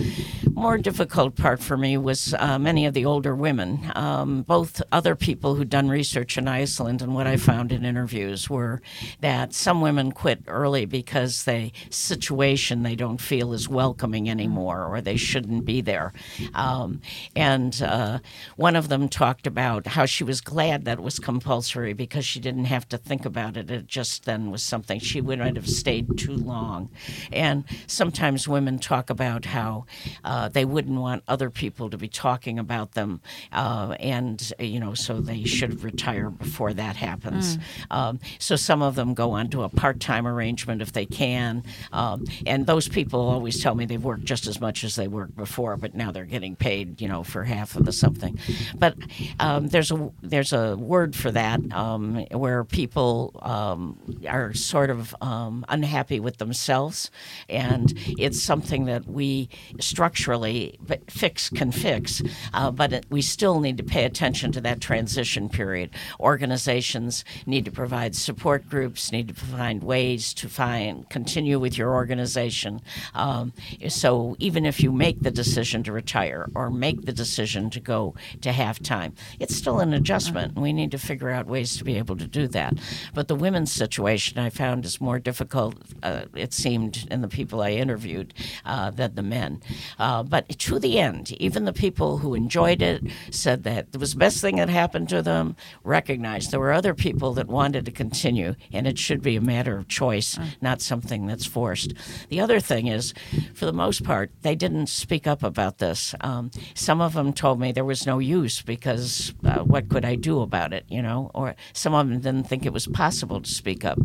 [0.53, 3.91] more difficult part for me was uh, many of the older women.
[3.95, 8.49] Um, both other people who'd done research in Iceland and what I found in interviews
[8.49, 8.81] were
[9.21, 15.01] that some women quit early because the situation they don't feel is welcoming anymore or
[15.01, 16.13] they shouldn't be there.
[16.53, 17.01] Um,
[17.35, 18.19] and uh,
[18.55, 22.39] one of them talked about how she was glad that it was compulsory because she
[22.39, 23.69] didn't have to think about it.
[23.71, 26.89] It just then was something she wouldn't have stayed too long.
[27.31, 27.42] And
[27.87, 29.85] some sometimes women talk about how
[30.23, 34.93] uh, they wouldn't want other people to be talking about them, uh, and you know,
[34.93, 37.57] so they should retire before that happens.
[37.57, 37.61] Mm.
[37.89, 42.25] Um, so some of them go on to a part-time arrangement if they can, um,
[42.45, 45.75] and those people always tell me they've worked just as much as they worked before,
[45.75, 48.37] but now they're getting paid, you know, for half of the something.
[48.77, 48.95] But
[49.39, 53.97] um, there's a there's a word for that um, where people um,
[54.29, 57.09] are sort of um, unhappy with themselves
[57.49, 62.21] and it's something that we structurally fix can fix,
[62.53, 65.89] uh, but it, we still need to pay attention to that transition period.
[66.19, 71.93] Organizations need to provide support groups, need to find ways to find continue with your
[71.93, 72.81] organization.
[73.13, 73.53] Um,
[73.87, 78.13] so even if you make the decision to retire or make the decision to go
[78.41, 80.53] to half time, it's still an adjustment.
[80.53, 82.73] And we need to figure out ways to be able to do that.
[83.13, 85.75] But the women's situation I found is more difficult.
[86.01, 88.33] Uh, it seemed in the people I interviewed
[88.65, 89.61] uh, than the men.
[89.97, 94.13] Uh, but to the end, even the people who enjoyed it said that it was
[94.13, 97.91] the best thing that happened to them, recognized there were other people that wanted to
[97.91, 100.45] continue, and it should be a matter of choice, mm.
[100.61, 101.93] not something that's forced.
[102.29, 103.13] The other thing is,
[103.55, 106.13] for the most part, they didn't speak up about this.
[106.21, 110.15] Um, some of them told me there was no use because uh, what could I
[110.15, 111.31] do about it, you know?
[111.33, 113.97] Or some of them didn't think it was possible to speak up.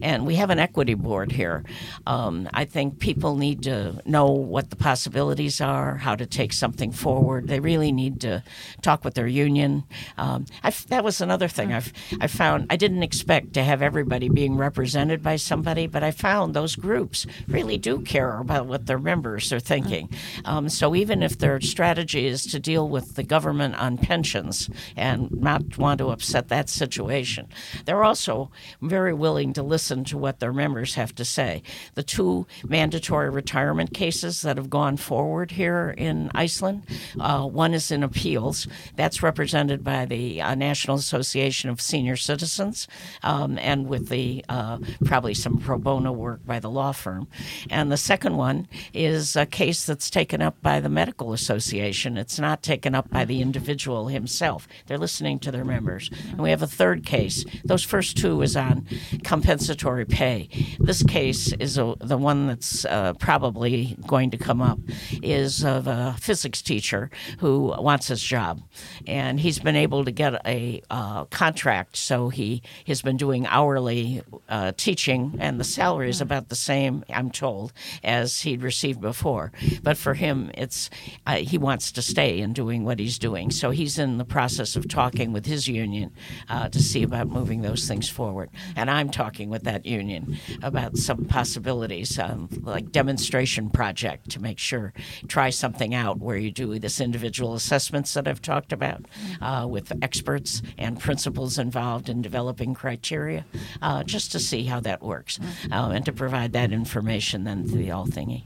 [0.00, 1.62] And we have an equity board here,
[2.06, 6.92] Um, I think people need to know what the possibilities are, how to take something
[6.92, 7.48] forward.
[7.48, 8.44] They really need to
[8.82, 9.82] talk with their union.
[10.16, 10.46] Um,
[10.86, 12.68] that was another thing I've I found.
[12.70, 17.26] I didn't expect to have everybody being represented by somebody, but I found those groups
[17.48, 20.08] really do care about what their members are thinking.
[20.44, 25.32] Um, so even if their strategy is to deal with the government on pensions and
[25.32, 27.48] not want to upset that situation,
[27.86, 31.64] they're also very willing to listen to what their members have to say.
[31.94, 36.84] The two mandatory retirement cases that have gone forward here in Iceland,
[37.20, 38.66] uh, one is in appeals.
[38.96, 42.88] That's represented by the uh, National Association of Senior Citizens
[43.22, 47.28] um, and with the uh, probably some pro bono work by the law firm.
[47.70, 52.16] And the second one is a case that's taken up by the Medical Association.
[52.16, 54.68] It's not taken up by the individual himself.
[54.86, 56.10] They're listening to their members.
[56.30, 57.44] And we have a third case.
[57.64, 58.86] Those first two is on
[59.24, 60.48] compensatory pay.
[60.78, 64.78] This case is a, the one that's uh, probably going to come up
[65.22, 68.62] is of a physics teacher who wants his job,
[69.06, 71.96] and he's been able to get a uh, contract.
[71.96, 77.04] So he has been doing hourly uh, teaching, and the salary is about the same,
[77.08, 79.52] I'm told, as he'd received before.
[79.82, 80.90] But for him, it's
[81.26, 83.50] uh, he wants to stay in doing what he's doing.
[83.50, 86.12] So he's in the process of talking with his union
[86.48, 88.50] uh, to see about moving those things forward.
[88.76, 94.58] And I'm talking with that union about some possibilities, um, like demonstration project to make
[94.58, 94.92] sure
[95.28, 99.04] try something out where you do this individual assessments that I've talked about
[99.40, 103.44] uh, with experts and principals involved in developing criteria,
[103.80, 105.38] uh, just to see how that works,
[105.70, 108.44] uh, and to provide that information then to the Althingi.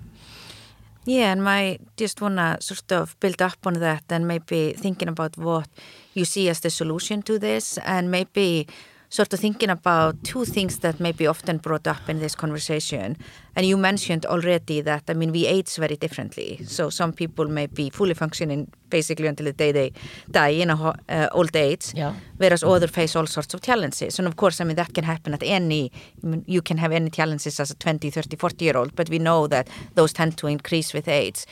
[1.04, 5.08] Yeah, and I just want to sort of build up on that and maybe thinking
[5.08, 5.68] about what
[6.14, 8.66] you see as the solution to this and maybe
[9.08, 13.16] sort of thinking about two things that may be often brought up in this conversation.
[13.54, 16.60] And you mentioned already that, I mean, we age very differently.
[16.66, 19.92] So some people may be fully functioning basically until the day they
[20.30, 22.14] die in a uh, old age, yeah.
[22.36, 24.18] whereas others face all sorts of challenges.
[24.18, 25.90] And of course, I mean, that can happen at any,
[26.22, 29.08] I mean, you can have any challenges as a 20, 30, 40 year old, but
[29.08, 31.44] we know that those tend to increase with age.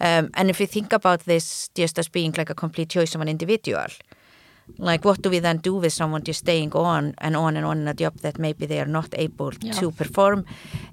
[0.00, 3.20] Um, and if you think about this just as being like a complete choice of
[3.20, 3.86] an individual,
[4.78, 7.78] like what do we then do with someone just staying on and on and on
[7.78, 9.72] in a job that maybe they are not able yeah.
[9.72, 10.44] to perform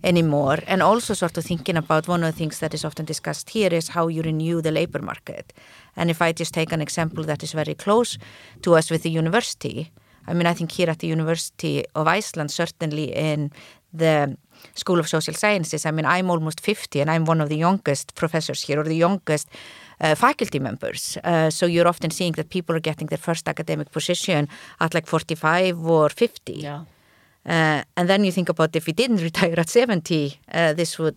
[0.03, 3.49] anymore and also sort of thinking about one of the things that is often discussed
[3.49, 5.53] here is how you renew the labor market
[5.95, 8.17] and if I just take an example that is very close
[8.61, 9.91] to us with the university
[10.27, 13.51] I mean I think here at the University of Iceland certainly in
[13.93, 14.37] the
[14.75, 18.15] School of Social Sciences I mean I'm almost 50 and I'm one of the youngest
[18.15, 19.47] professors here or the youngest
[20.01, 21.17] uh, faculty members.
[21.23, 24.47] Uh, so you're often seeing that people are getting their first academic position
[24.79, 26.53] at like 45 or 50.
[26.53, 26.85] Yeah.
[27.45, 31.15] Uh, and then you think about if we didn't retire at 70, uh, this would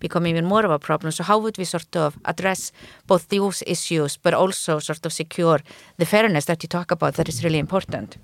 [0.00, 1.12] become even more of a problem.
[1.12, 2.72] So how would we sort of address
[3.06, 5.60] both those issues, but also sort of secure
[5.98, 8.16] the fairness that you talk about that is really important?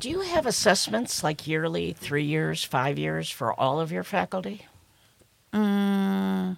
[0.00, 4.66] Do you have assessments like yearly, three years, five years for all of your faculty?
[5.52, 6.56] Mm.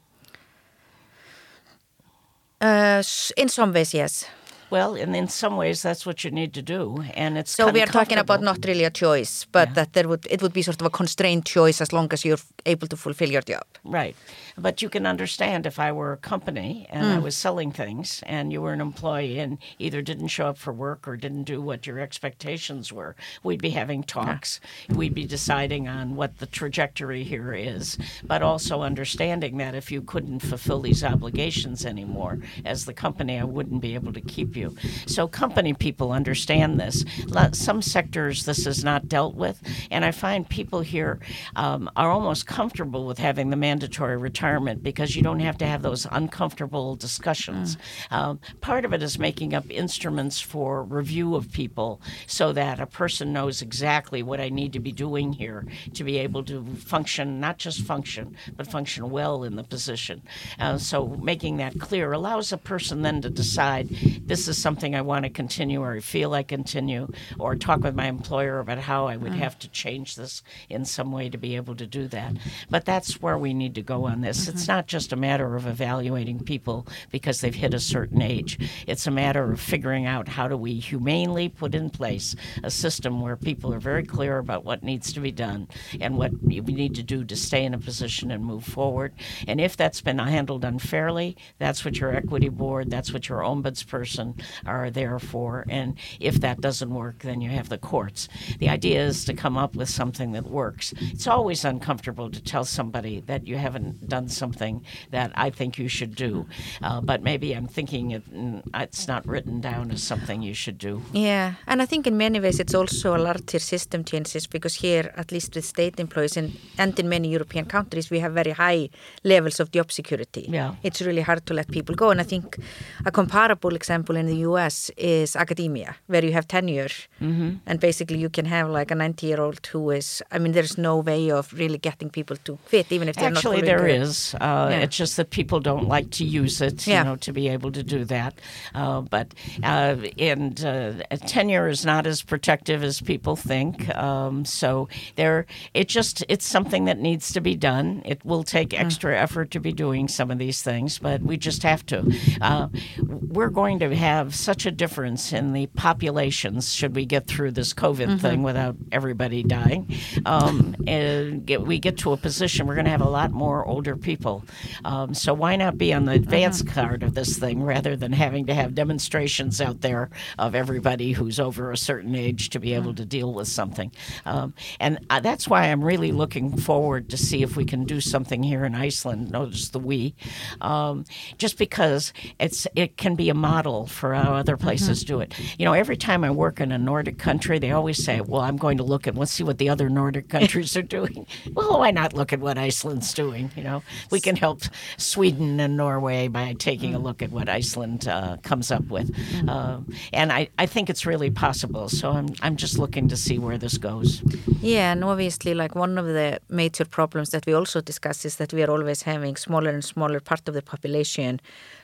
[2.61, 3.03] Uh,
[3.37, 4.27] in some ways, yes.
[4.71, 7.83] Well, and in some ways, that's what you need to do, and it's so we
[7.83, 9.75] are talking about not really a choice, but yeah.
[9.75, 12.39] that there would it would be sort of a constrained choice as long as you're
[12.67, 13.65] able to fulfill your job.
[13.85, 14.15] Right,
[14.61, 17.17] but you can understand if I were a company and mm.
[17.17, 20.73] I was selling things, and you were an employee and either didn't show up for
[20.73, 24.61] work or didn't do what your expectations were, we'd be having talks.
[24.89, 24.97] Yeah.
[24.97, 30.01] We'd be deciding on what the trajectory here is, but also understanding that if you
[30.01, 34.61] couldn't fulfill these obligations anymore as the company, I wouldn't be able to keep you
[34.61, 34.77] you.
[35.07, 37.05] So company people understand this.
[37.53, 41.19] Some sectors this is not dealt with, and I find people here
[41.57, 44.50] um, are almost comfortable with having the mandatory retirement
[44.83, 47.77] because you don't have to have those uncomfortable discussions.
[47.77, 48.17] Mm.
[48.17, 52.87] Um, part of it is making up instruments for review of people so that a
[52.87, 57.41] person knows exactly what I need to be doing here to be able to function,
[57.41, 60.23] not just function, but function well in the position.
[60.59, 63.89] Uh, so making that clear allows a person then to decide
[64.25, 67.09] this is something I want to continue or I feel I continue,
[67.39, 69.39] or talk with my employer about how I would mm.
[69.39, 72.37] have to change this in some way to be able to do that.
[72.69, 74.40] But that's where we need to go on this.
[74.43, 74.57] Mm-hmm.
[74.57, 78.59] It's not just a matter of evaluating people because they've hit a certain age.
[78.87, 83.21] It's a matter of figuring out how do we humanely put in place a system
[83.21, 85.69] where people are very clear about what needs to be done
[86.01, 89.13] and what we need to do to stay in a position and move forward.
[89.47, 94.41] And if that's been handled unfairly, that's what your equity board, that's what your ombudsperson
[94.67, 95.65] are there for.
[95.69, 98.29] And if that doesn't work, then you have the courts.
[98.59, 100.93] The idea is to come up with something that works.
[101.01, 105.89] It's always uncomfortable to tell somebody that you haven't done something that I think you
[105.89, 106.47] should do,
[106.83, 110.79] uh, but maybe I'm thinking it, mm, it's not written down as something you should
[110.79, 111.03] do.
[111.13, 115.13] Yeah, and I think in many ways it's also a larger system changes because here,
[115.17, 118.91] at least with state employees and, and in many European countries, we have very high
[119.25, 120.47] levels of job security.
[120.49, 120.75] Yeah.
[120.83, 122.11] It's really hard to let people go.
[122.11, 122.59] And I think
[123.05, 126.89] a comparable example in the US is academia, where you have tenure
[127.21, 127.51] mm-hmm.
[127.67, 130.77] and basically you can have like a 90 year old who is, I mean, there's
[130.79, 133.91] no way of really getting people to quit, even if they're Actually, not there good.
[134.11, 134.35] Is.
[134.35, 134.79] Uh, yeah.
[134.81, 136.99] It's just that people don't like to use it, yeah.
[136.99, 138.35] you know, to be able to do that.
[138.75, 140.93] Uh, but uh, and uh,
[141.27, 143.95] tenure is not as protective as people think.
[143.97, 148.03] Um, so there, it just it's something that needs to be done.
[148.05, 148.81] It will take mm.
[148.81, 152.13] extra effort to be doing some of these things, but we just have to.
[152.41, 157.53] Uh, we're going to have such a difference in the populations should we get through
[157.53, 158.17] this COVID mm-hmm.
[158.17, 159.91] thing without everybody dying.
[160.27, 163.65] Um, and get, we get to a position we're going to have a lot more
[163.67, 164.45] older people.
[164.85, 166.81] Um, so why not be on the advanced mm-hmm.
[166.81, 171.41] card of this thing rather than having to have demonstrations out there of everybody who's
[171.41, 173.93] over a certain age to be able to deal with something?
[174.25, 178.01] Um, and uh, that's why I'm really looking forward to see if we can do
[178.01, 179.31] something here in Iceland.
[179.31, 180.15] Notice the we,
[180.61, 181.05] um,
[181.39, 185.15] just because it's it can be a model for how other places mm-hmm.
[185.15, 185.35] do it.
[185.59, 188.57] You know, every time I work in a Nordic country, they always say, "Well, I'm
[188.57, 191.91] going to look at let's see what the other Nordic countries are doing." well, why
[191.91, 193.51] not look at what Iceland's doing?
[193.57, 194.63] You know, we can help
[194.97, 197.05] Sweden and Norway by taking a mm.
[197.05, 199.49] look at what Iceland uh, comes up with, mm.
[199.49, 199.81] uh,
[200.13, 201.89] and I, I think it's really possible.
[201.89, 204.23] So I'm I'm just looking to see where this goes.
[204.61, 208.53] Yeah, and obviously, like one of the major problems that we also discuss is that
[208.53, 211.41] we are always having smaller and smaller part of the population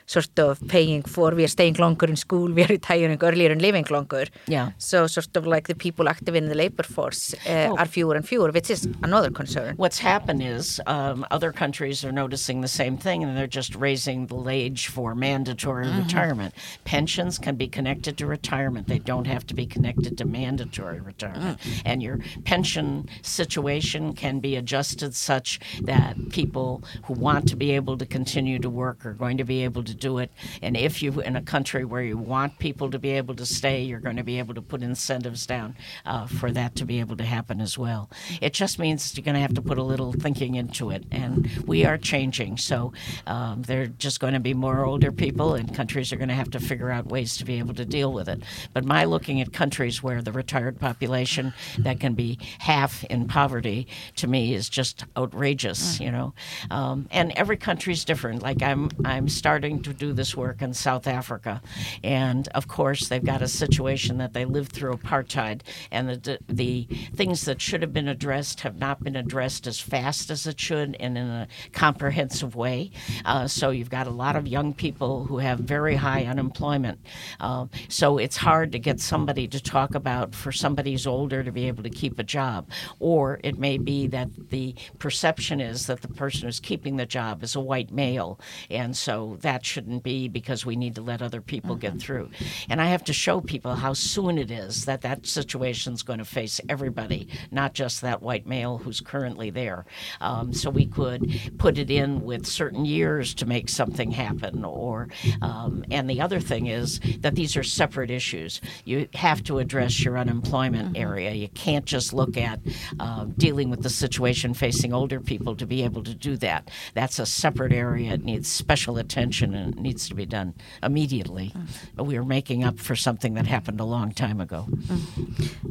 [0.07, 3.61] sort of paying for, we are staying longer in school, we are retiring earlier and
[3.61, 4.25] living longer.
[4.47, 4.71] Yeah.
[4.77, 7.77] So sort of like the people active in the labor force uh, oh.
[7.77, 9.75] are fewer and fewer, which is another concern.
[9.75, 14.27] What's happened is um, other countries are noticing the same thing and they're just raising
[14.27, 16.03] the age for mandatory mm-hmm.
[16.03, 16.53] retirement.
[16.85, 18.87] Pensions can be connected to retirement.
[18.87, 21.59] They don't have to be connected to mandatory retirement.
[21.59, 21.81] Mm.
[21.85, 27.97] And your pension situation can be adjusted such that people who want to be able
[27.97, 30.31] to continue to work are going to be able to do it.
[30.61, 33.83] And if you in a country where you want people to be able to stay,
[33.83, 35.75] you're going to be able to put incentives down
[36.05, 38.09] uh, for that to be able to happen as well.
[38.41, 41.49] It just means you're going to have to put a little thinking into it, and
[41.65, 42.57] we are changing.
[42.57, 42.93] So
[43.25, 46.35] um, there are just going to be more older people, and countries are going to
[46.35, 48.43] have to figure out ways to be able to deal with it.
[48.73, 53.87] But my looking at countries where the retired population that can be half in poverty
[54.15, 56.33] to me is just outrageous, you know.
[56.71, 58.41] Um, and every country is different.
[58.41, 61.61] Like I'm, I'm starting to do this work in South Africa.
[62.03, 65.61] And of course, they've got a situation that they lived through apartheid,
[65.91, 70.29] and the, the things that should have been addressed have not been addressed as fast
[70.29, 72.91] as it should and in a comprehensive way.
[73.25, 76.99] Uh, so you've got a lot of young people who have very high unemployment.
[77.39, 81.51] Uh, so it's hard to get somebody to talk about for somebody who's older to
[81.51, 82.69] be able to keep a job.
[82.99, 87.43] Or it may be that the perception is that the person who's keeping the job
[87.43, 91.39] is a white male, and so that shouldn't be because we need to let other
[91.39, 91.81] people mm-hmm.
[91.81, 92.31] get through.
[92.67, 96.17] And I have to show people how soon it is that that situation is going
[96.17, 99.85] to face everybody, not just that white male who's currently there.
[100.19, 104.65] Um, so we could put it in with certain years to make something happen.
[104.65, 105.09] Or
[105.43, 108.61] um, and the other thing is that these are separate issues.
[108.83, 111.03] You have to address your unemployment mm-hmm.
[111.03, 111.33] area.
[111.33, 112.59] You can't just look at
[112.99, 116.71] uh, dealing with the situation facing older people to be able to do that.
[116.95, 118.13] That's a separate area.
[118.13, 121.53] It needs special attention and it needs to be done immediately.
[121.95, 124.67] We are making up for something that happened a long time ago.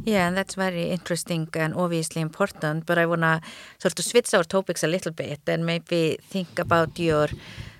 [0.03, 2.85] Yeah, and that's very interesting and obviously important.
[2.85, 3.41] But I want to
[3.79, 7.27] sort of switch our topics a little bit and maybe think about your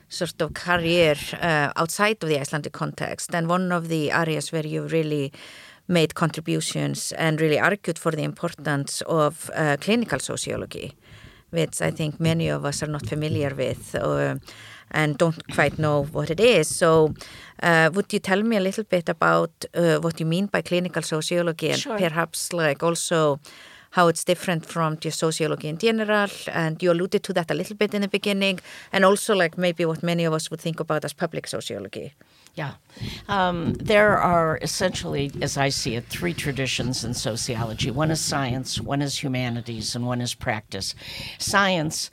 [0.09, 3.36] sort of career uh, outside of the Icelandic context.
[3.36, 5.32] And one of the areas where you really
[5.88, 10.95] made contributions and really argued for the importance of uh, clinical sociology,
[11.52, 13.95] which I think many of us are not familiar with.
[13.95, 14.36] Uh,
[14.91, 16.68] and don't quite know what it is.
[16.68, 17.14] So,
[17.62, 21.02] uh, would you tell me a little bit about uh, what you mean by clinical
[21.02, 21.98] sociology and sure.
[21.98, 23.39] perhaps like also
[23.91, 26.30] how it's different from just sociology in general?
[26.54, 28.60] And you alluded to that a little bit in the beginning,
[28.91, 32.14] and also like maybe what many of us would think about as public sociology.
[32.56, 32.74] Yeah.
[33.28, 38.80] Um, there are essentially, as I see it, three traditions in sociology one is science,
[38.80, 40.95] one is humanities, and one is practice.
[41.38, 42.10] Science,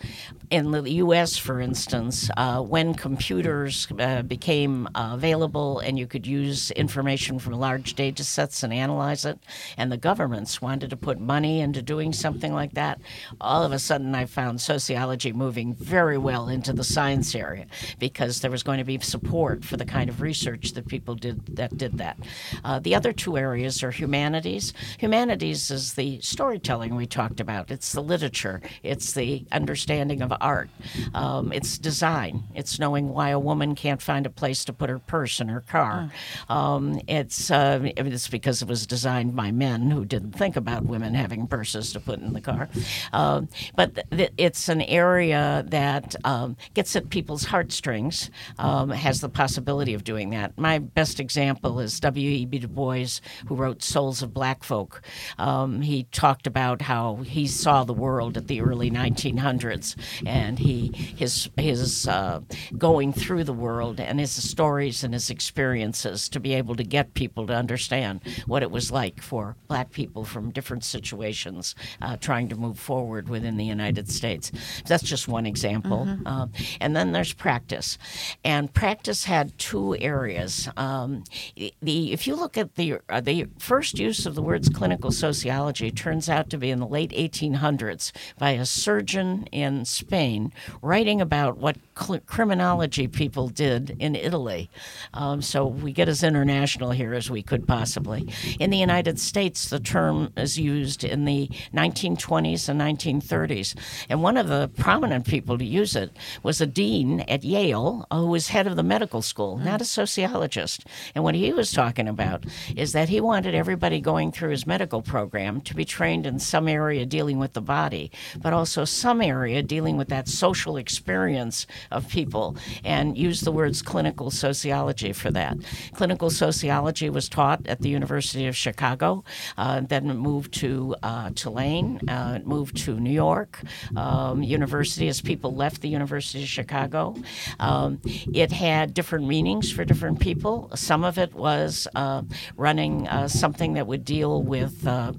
[0.51, 6.27] in the US, for instance, uh, when computers uh, became uh, available and you could
[6.27, 9.39] use information from large data sets and analyze it,
[9.77, 13.01] and the governments wanted to put money into doing something like that,
[13.41, 17.67] all of a sudden I found sociology moving very well into the science area
[17.99, 21.57] because there was going to be support for the kind of research that people did
[21.57, 22.19] that did that.
[22.65, 24.73] Uh, the other two areas are humanities.
[24.99, 27.71] Humanities is the storytelling we talked about.
[27.71, 28.61] It's the literature.
[28.83, 30.71] It's the understanding of art.
[31.15, 32.45] Um, it's design.
[32.55, 35.61] It's knowing why a woman can't find a place to put her purse in her
[35.61, 36.11] car.
[36.49, 41.15] Um, it's uh, it's because it was designed by men who didn't think about women
[41.15, 42.69] having purses to put in the car.
[43.13, 48.31] Um, but th- it's an area that um, gets at people's heartstrings.
[48.59, 50.53] Um, has the possibility of doing that.
[50.65, 52.61] My best example is W.E.B.
[52.61, 55.03] Du Bois, who wrote Souls of Black Folk.
[55.39, 59.95] Um, he talked about how he saw the world at the early 1900s,
[60.25, 62.41] and he his his uh,
[62.79, 67.13] going through the world and his stories and his experiences to be able to get
[67.13, 72.49] people to understand what it was like for black people from different situations uh, trying
[72.49, 74.51] to move forward within the United States.
[74.87, 76.07] That's just one example.
[76.07, 76.27] Mm-hmm.
[76.27, 77.99] Um, and then there's practice,
[78.43, 80.54] and practice had two areas.
[80.77, 81.25] Um,
[81.57, 85.91] the if you look at the uh, the first use of the words clinical sociology
[85.91, 90.53] turns out to be in the late 1800s by a surgeon in Spain
[90.83, 94.71] writing about what cl- criminology people did in Italy.
[95.13, 98.29] Um, so we get as international here as we could possibly.
[98.59, 103.75] In the United States, the term is used in the 1920s and 1930s,
[104.09, 106.11] and one of the prominent people to use it
[106.43, 110.85] was a dean at Yale who was head of the medical school, not a sociologist.
[111.15, 112.45] And what he was talking about
[112.77, 116.69] is that he wanted everybody going through his medical program to be trained in some
[116.69, 122.09] area dealing with the body, but also some area dealing with that social experience of
[122.09, 125.57] people, and use the words clinical sociology for that.
[125.95, 129.25] Clinical sociology was taught at the University of Chicago,
[129.57, 133.61] uh, then moved to uh, Tulane, uh, moved to New York
[133.97, 137.15] um, University as people left the University of Chicago.
[137.61, 138.01] Um,
[138.33, 140.71] it had different meanings for different people.
[140.75, 142.23] Some of it was uh,
[142.57, 145.13] running uh, something that would deal with uh,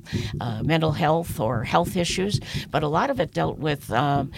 [0.63, 2.39] mental health or health issues,
[2.72, 4.32] but a lot of it dealt with um,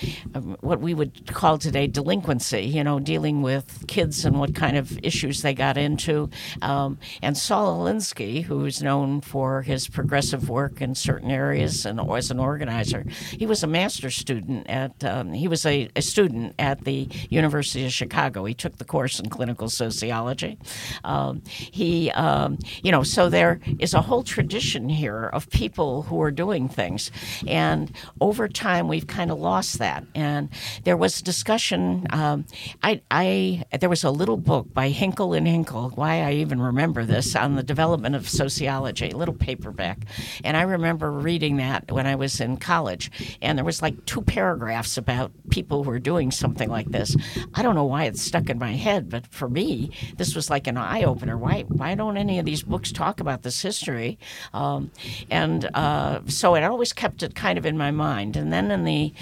[0.62, 2.17] what we would call today delinquency,
[2.64, 6.30] you know, dealing with kids and what kind of issues they got into.
[6.62, 12.00] Um, and Saul Alinsky, who is known for his progressive work in certain areas and
[12.12, 16.56] as an organizer, he was a master's student at, um, he was a, a, student
[16.58, 18.46] at the University of Chicago.
[18.46, 20.58] He took the course in clinical sociology.
[21.04, 26.22] Um, he, um, you know, so there is a whole tradition here of people who
[26.22, 27.12] are doing things.
[27.46, 27.92] And
[28.22, 30.06] over time, we've kind of lost that.
[30.16, 30.50] And
[30.84, 32.07] there was discussion.
[32.12, 32.46] Um,
[32.84, 37.06] I, I, there was a little book by Hinkle and Hinkle, why I even remember
[37.06, 40.00] this, on the development of sociology, a little paperback.
[40.44, 43.12] And I remember reading that when I was in college.
[43.42, 47.16] And there was like two paragraphs about people who were doing something like this.
[47.54, 50.68] I don't know why it stuck in my head, but for me, this was like
[50.68, 51.38] an eye opener.
[51.38, 54.18] Why, why don't any of these books talk about this history?
[54.54, 54.92] Um,
[55.30, 58.36] and uh, so it always kept it kind of in my mind.
[58.36, 59.14] And then in the,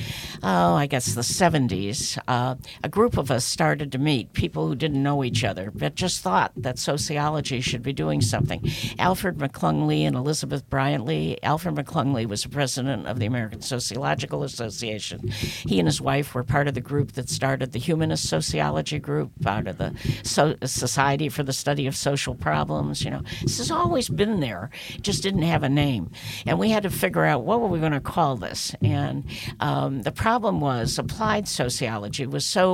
[0.44, 4.76] oh, I guess the 70s, uh, a group of us started to meet people who
[4.76, 8.62] didn't know each other, but just thought that sociology should be doing something.
[9.00, 11.38] Alfred McClung Lee and Elizabeth Briant Lee.
[11.44, 15.30] Alfred McClung Lee was the president of the American Sociological Association.
[15.30, 19.32] He and his wife were part of the group that started the Humanist Sociology Group,
[19.46, 23.04] out of the so- Society for the Study of Social Problems.
[23.04, 24.70] You know, this has always been there,
[25.02, 26.12] just didn't have a name.
[26.46, 28.76] And we had to figure out what were we going to call this.
[28.82, 29.26] And
[29.60, 32.65] um, the problem was applied sociology was so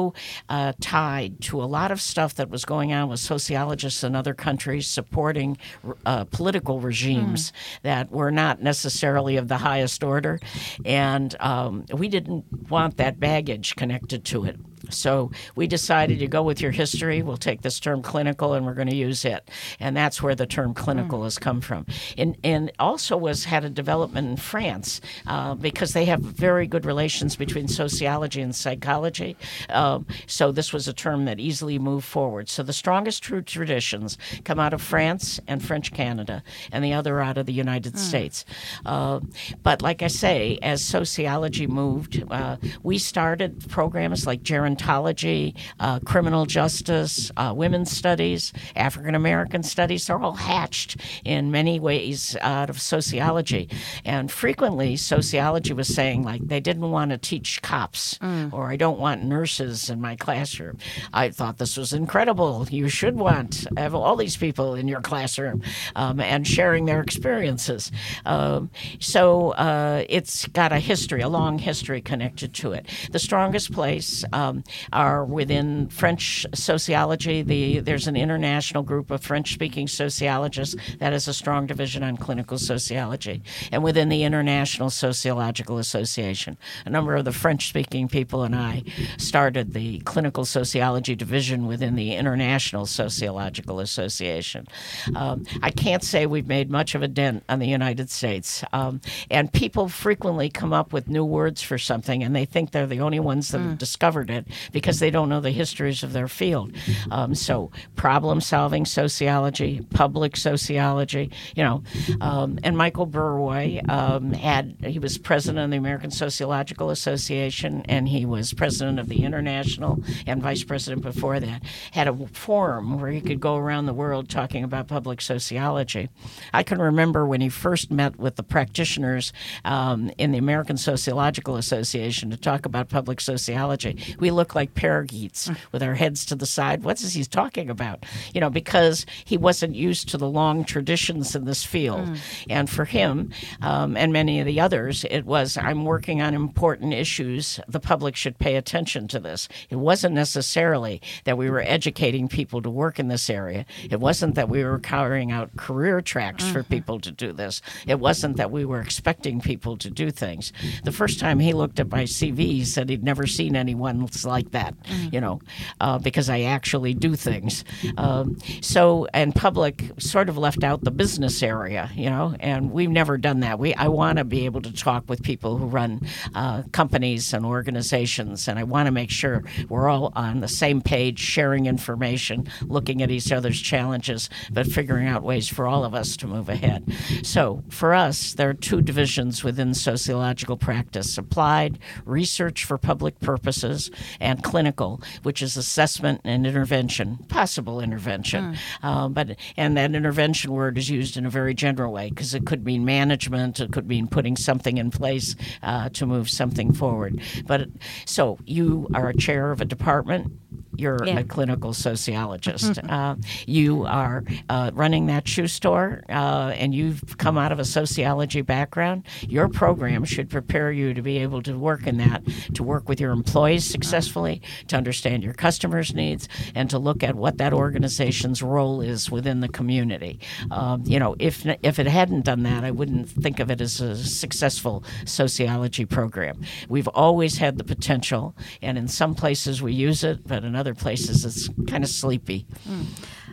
[0.49, 4.33] uh, tied to a lot of stuff that was going on with sociologists in other
[4.33, 5.57] countries supporting
[6.05, 7.81] uh, political regimes mm.
[7.83, 10.39] that were not necessarily of the highest order.
[10.85, 14.57] And um, we didn't want that baggage connected to it.
[14.89, 17.21] So we decided to go with your history.
[17.21, 19.49] We'll take this term clinical and we're going to use it.
[19.79, 21.23] And that's where the term clinical mm.
[21.25, 21.86] has come from.
[22.17, 26.86] And, and also was had a development in France uh, because they have very good
[26.86, 29.38] relations between sociology and psychology.
[29.69, 32.49] Um, so this was a term that easily moved forward.
[32.49, 37.19] So the strongest true traditions come out of France and French Canada, and the other
[37.19, 37.97] out of the United mm.
[37.97, 38.45] States.
[38.86, 39.19] Uh,
[39.63, 45.99] but like I say, as sociology moved, uh, we started programs like Jaron gerontology, uh,
[45.99, 50.07] criminal justice, uh, women's studies, African American studies.
[50.07, 53.69] They're all hatched in many ways out of sociology.
[54.05, 58.51] And frequently, sociology was saying, like, they didn't want to teach cops mm.
[58.53, 60.78] or I don't want nurses in my classroom.
[61.13, 62.67] I thought this was incredible.
[62.69, 65.61] You should want have all these people in your classroom
[65.95, 67.91] um, and sharing their experiences.
[68.26, 68.69] Um,
[68.99, 72.88] so uh, it's got a history, a long history connected to it.
[73.11, 74.61] The strongest place um,
[74.93, 77.41] are within French sociology.
[77.41, 82.57] The there's an international group of French-speaking sociologists that has a strong division on clinical
[82.57, 83.41] sociology,
[83.72, 88.84] and within the International Sociological Association, a number of the French-speaking people and I
[89.18, 94.68] started the clinical sociology division within the International Sociological Association.
[95.16, 99.01] Um, I can't say we've made much of a dent on the United States, um,
[99.30, 103.01] and people frequently come up with new words for something, and they think they're the
[103.01, 103.70] only ones that mm.
[103.70, 106.73] have discovered it because they don't know the histories of their field.
[107.09, 111.83] Um, so, problem solving sociology, public sociology, you know,
[112.21, 118.07] um, and Michael Burawoy um, had he was president of the American Sociological Association, and
[118.07, 121.63] he was president of the International, and vice president before that.
[121.91, 126.09] Had a forum where he could go around the world talking about public sociology.
[126.53, 129.33] I can remember when he first met with the practitioners
[129.65, 134.15] um, in the American Sociological Association to talk about public sociology.
[134.19, 136.83] We looked like parakeets with our heads to the side.
[136.83, 138.07] What is he talking about?
[138.33, 142.07] You know, because he wasn't used to the long traditions in this field.
[142.07, 142.17] Mm.
[142.49, 143.31] And for him
[143.61, 147.59] um, and many of the others, it was I'm working on important issues.
[147.67, 149.47] The public should pay attention to this.
[149.69, 153.67] It wasn't necessarily that we were educating people to work in this area.
[153.91, 156.53] It wasn't that we were carrying out career tracks mm-hmm.
[156.53, 157.61] for people to do this.
[157.85, 160.51] It wasn't that we were expecting people to do things.
[160.83, 163.99] The first time he looked at my CV, he said he'd never seen anyone
[164.32, 165.13] like that, mm-hmm.
[165.13, 165.39] you know,
[165.79, 167.63] uh, because I actually do things.
[167.97, 172.89] Um, so, and public sort of left out the business area, you know, and we've
[172.89, 173.59] never done that.
[173.59, 176.01] We I want to be able to talk with people who run
[176.34, 180.82] uh, companies and organizations, and I want to make sure we're all on the same
[180.82, 185.93] page, sharing information, looking at each other's challenges, but figuring out ways for all of
[185.93, 186.84] us to move ahead.
[187.23, 193.91] So, for us, there are two divisions within sociological practice applied research for public purposes
[194.22, 198.57] and clinical, which is assessment and intervention, possible intervention.
[198.84, 199.13] Mm.
[199.13, 202.65] but and that intervention word is used in a very general way because it could
[202.65, 207.22] mean management, it could mean putting something in place uh, to move something forward.
[207.45, 207.67] But
[208.05, 210.32] so you are a chair of a department
[210.76, 211.19] you're yeah.
[211.19, 212.80] a clinical sociologist.
[212.89, 213.15] uh,
[213.45, 218.41] you are uh, running that shoe store, uh, and you've come out of a sociology
[218.41, 219.05] background.
[219.22, 222.99] Your program should prepare you to be able to work in that, to work with
[222.99, 228.41] your employees successfully, to understand your customers' needs, and to look at what that organization's
[228.41, 230.19] role is within the community.
[230.51, 233.82] Um, you know, if if it hadn't done that, I wouldn't think of it as
[233.82, 236.41] a successful sociology program.
[236.69, 240.76] We've always had the potential, and in some places we use it, but in other
[240.76, 242.45] places it's kind of sleepy.
[242.70, 242.86] Mm.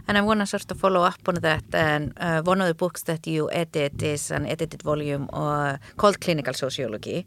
[0.09, 1.65] And I want to sort of follow up on that.
[1.73, 6.17] And uh, one of the books that you edit is an edited volume uh, called
[6.21, 7.27] Clinical Sociology.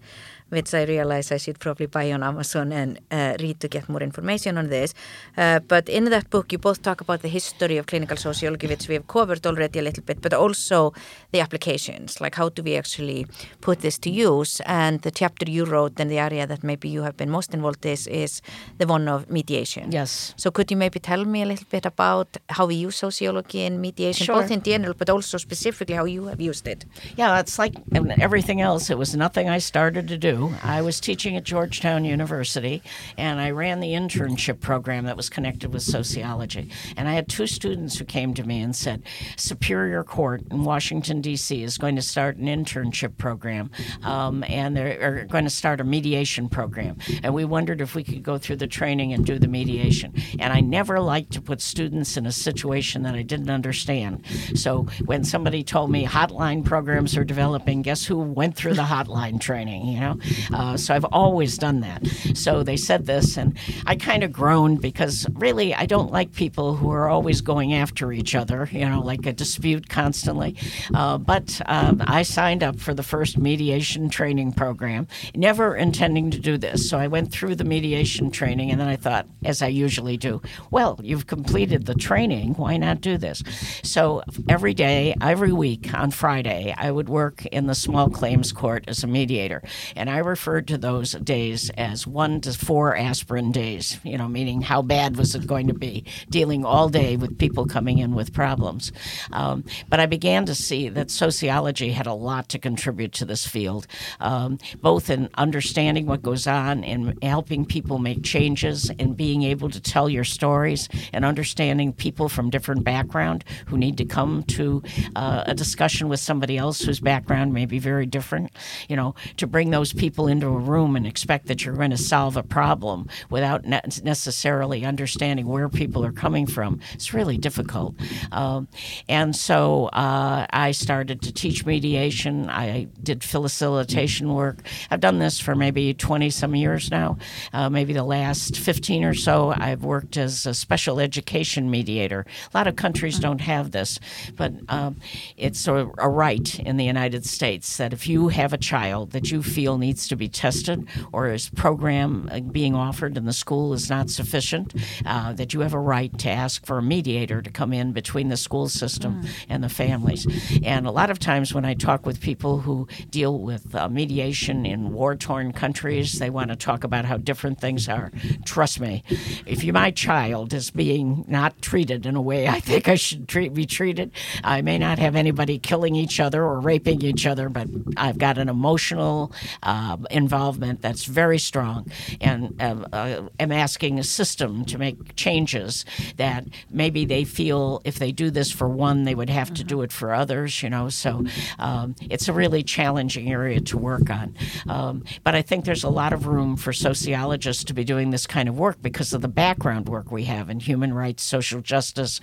[0.52, 4.02] Which I realize I should probably buy on Amazon and uh, read to get more
[4.02, 4.94] information on this.
[5.38, 8.88] Uh, but in that book, you both talk about the history of clinical sociology, which
[8.88, 10.94] we have covered already a little bit, but also
[11.32, 13.26] the applications, like how do we actually
[13.62, 14.62] put this to use?
[14.66, 17.86] And the chapter you wrote and the area that maybe you have been most involved
[17.86, 18.42] in is, is
[18.78, 19.92] the one of mediation.
[19.92, 20.34] Yes.
[20.38, 23.80] So could you maybe tell me a little bit about how we use sociology in
[23.80, 24.42] mediation, sure.
[24.42, 26.86] both in general, but also specifically how you have used it?
[27.16, 27.76] Yeah, it's like
[28.20, 28.90] everything else.
[28.90, 30.41] It was nothing I started to do.
[30.64, 32.82] I was teaching at Georgetown University,
[33.18, 36.70] and I ran the internship program that was connected with sociology.
[36.98, 39.04] And I had two students who came to me and said,
[39.38, 41.64] Superior Court in Washington, D.C.
[41.64, 43.72] is going to start an internship program,
[44.04, 46.98] um, and they're going to start a mediation program.
[47.24, 50.14] And we wondered if we could go through the training and do the mediation.
[50.40, 54.26] And I never liked to put students in a situation that I didn't understand.
[54.56, 59.40] So when somebody told me hotline programs are developing, guess who went through the hotline
[59.40, 60.18] training, you know?
[60.54, 62.06] Uh, so I've always done that.
[62.34, 66.76] So they said this, and I kind of groaned because really I don't like people
[66.76, 70.56] who are always going after each other, you know, like a dispute constantly.
[70.94, 76.40] Uh, but um, I signed up for the first mediation training program, never intending to
[76.40, 76.90] do this.
[76.90, 80.42] So I went through the mediation training, and then I thought, as I usually do,
[80.70, 82.54] well, you've completed the training.
[82.56, 83.44] Why not do this?
[83.84, 88.86] So every day, every week on Friday, I would work in the small claims court
[88.88, 89.64] as a mediator.
[89.96, 94.62] And I referred to those days as one to four aspirin days, you know, meaning
[94.62, 98.34] how bad was it going to be, dealing all day with people coming in with
[98.34, 98.92] problems.
[99.32, 103.48] Um, but I began to see that sociology had a lot to contribute to this
[103.48, 103.88] field,
[104.20, 109.70] um, both in understanding what goes on and helping people make changes and being able
[109.70, 114.84] to tell your stories and understanding people from different background who need to come to
[115.16, 118.52] uh, a discussion with somebody else whose background may be very different.
[118.90, 121.96] You know, to bring those people into a room and expect that you're going to
[121.96, 127.94] solve a problem without ne- necessarily understanding where people are coming from, it's really difficult.
[128.32, 128.68] Um,
[129.08, 132.50] and so uh, I started to teach mediation.
[132.50, 134.64] I did facilitation work.
[134.90, 137.20] I've done this for maybe 20 some years now.
[137.54, 142.26] Uh, maybe the last 15 or so, I've worked as a special education mediator.
[142.52, 143.22] A lot of countries mm.
[143.22, 144.00] don't have this,
[144.36, 144.96] but um,
[145.38, 149.30] it's a, a right in the United States that if you have a child that
[149.30, 153.74] you feel needs to be tested or is program uh, being offered in the school
[153.74, 154.74] is not sufficient,
[155.06, 158.30] uh, that you have a right to ask for a mediator to come in between
[158.30, 160.26] the school system and the families.
[160.64, 164.66] And a lot of times when I talk with people who deal with uh, mediation
[164.66, 168.12] in war torn countries, they want to talk about how different things are.
[168.46, 169.04] Trust me,
[169.46, 173.28] if you, my child is being not treated in a way I think I should
[173.28, 174.12] treat, be treated,
[174.44, 177.68] I may not have anybody killing each other or raping each other, but
[177.98, 179.32] I've got an emotional
[179.64, 181.92] uh, involvement that's very strong.
[182.20, 185.86] And uh, uh, am asking a system to make changes
[186.18, 189.82] that maybe they feel if they do this for one, they would have to do
[189.82, 190.90] it for others, you know.
[190.90, 191.26] So
[191.60, 194.36] um, it's a really challenging area to work on.
[194.68, 198.28] Um, but I think there's a lot of room for sociologists to be doing this
[198.28, 202.20] kind of work because of the background work we have in human rights, social justice,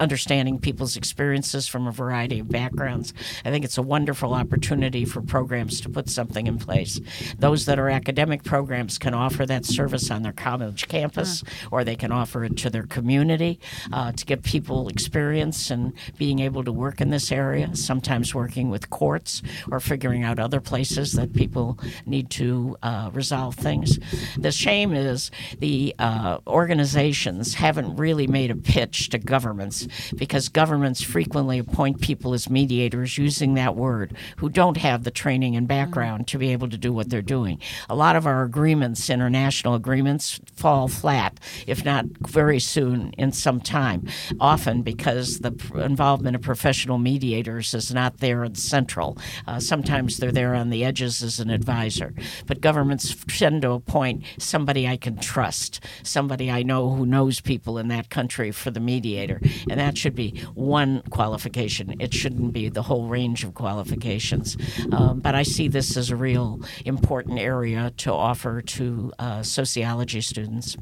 [0.00, 3.12] understanding people's experiences from a variety of backgrounds.
[3.44, 6.93] I think it's a wonderful opportunity for programs to put something in place.
[7.38, 11.96] Those that are academic programs can offer that service on their college campus, or they
[11.96, 13.58] can offer it to their community
[13.92, 17.74] uh, to give people experience and being able to work in this area.
[17.74, 23.54] Sometimes working with courts or figuring out other places that people need to uh, resolve
[23.54, 23.98] things.
[24.36, 29.86] The shame is the uh, organizations haven't really made a pitch to governments
[30.16, 35.56] because governments frequently appoint people as mediators using that word who don't have the training
[35.56, 37.58] and background to be able to do what they're doing.
[37.88, 43.58] A lot of our agreements, international agreements, fall flat, if not very soon in some
[43.58, 44.06] time,
[44.38, 49.16] often because the involvement of professional mediators is not there and central.
[49.46, 52.12] Uh, sometimes they're there on the edges as an advisor.
[52.46, 57.78] But governments tend to appoint somebody I can trust, somebody I know who knows people
[57.78, 59.40] in that country for the mediator.
[59.70, 61.94] And that should be one qualification.
[61.98, 64.58] It shouldn't be the whole range of qualifications.
[64.92, 70.20] Um, but I see this as a real important area to offer to uh, sociology
[70.20, 70.76] students.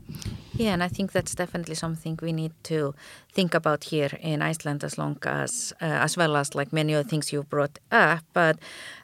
[0.54, 2.94] Yeah, and I think that's definitely something we need to
[3.32, 7.08] think about here in Iceland as long as, uh, as well as like many other
[7.08, 8.24] things you brought up.
[8.32, 8.58] But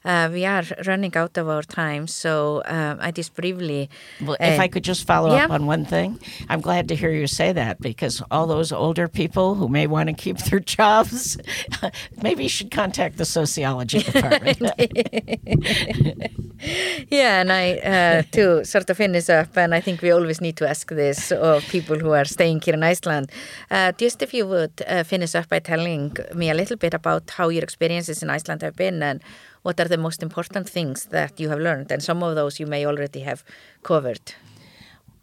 [0.05, 3.91] uh, we are running out of our time, so uh, I just briefly.
[4.21, 5.45] Well, if I could just follow yeah.
[5.45, 6.19] up on one thing,
[6.49, 10.09] I'm glad to hear you say that because all those older people who may want
[10.09, 11.39] to keep their jobs,
[12.23, 14.59] maybe you should contact the sociology department.
[17.11, 20.57] yeah, and I uh, to sort of finish up, and I think we always need
[20.57, 23.31] to ask this of people who are staying here in Iceland.
[23.71, 27.31] Uh, just if you would uh, finish up by telling me a little bit about
[27.31, 29.23] how your experiences in Iceland have been and
[29.63, 32.67] what are the most important things that you have learned, and some of those you
[32.67, 33.45] may already have
[33.83, 34.35] covered.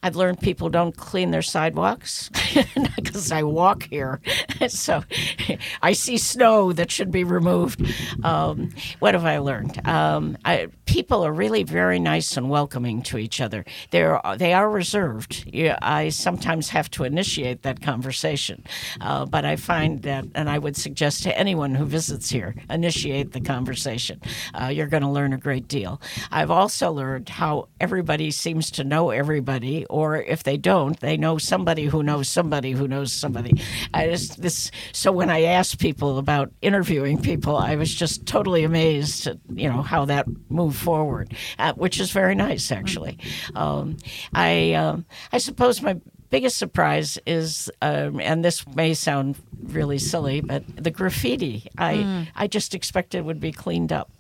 [0.06, 2.30] I've learned people don't clean their sidewalks
[2.96, 4.22] because I walk here.
[4.68, 5.04] so
[5.82, 7.82] I see snow that should be removed.
[8.24, 9.82] Um, what have I learned?
[9.88, 13.66] Um, I, people are really very nice and welcoming to each other.
[13.90, 15.44] They're, they are reserved.
[15.52, 18.64] Yeah, I sometimes have to initiate that conversation.
[19.02, 23.32] Uh, but I find that, and I would suggest to anyone who visits here, initiate
[23.32, 24.22] the conversation.
[24.54, 26.00] Uh, you're going to learn a great deal.
[26.32, 31.38] I've also learned how everybody seems to know everybody or if they don't, they know
[31.38, 33.54] somebody who knows somebody who knows somebody.
[33.94, 38.66] I just this so when I asked people about interviewing people, I was just totally
[38.66, 43.18] amazed at you know how that moved forward, uh, which is very nice actually.
[43.56, 43.96] Um,
[44.34, 45.96] I um, I suppose my
[46.30, 51.70] biggest surprise is, um, and this may sound really silly, but the graffiti.
[51.78, 52.28] I mm.
[52.36, 54.12] I just expected would be cleaned up.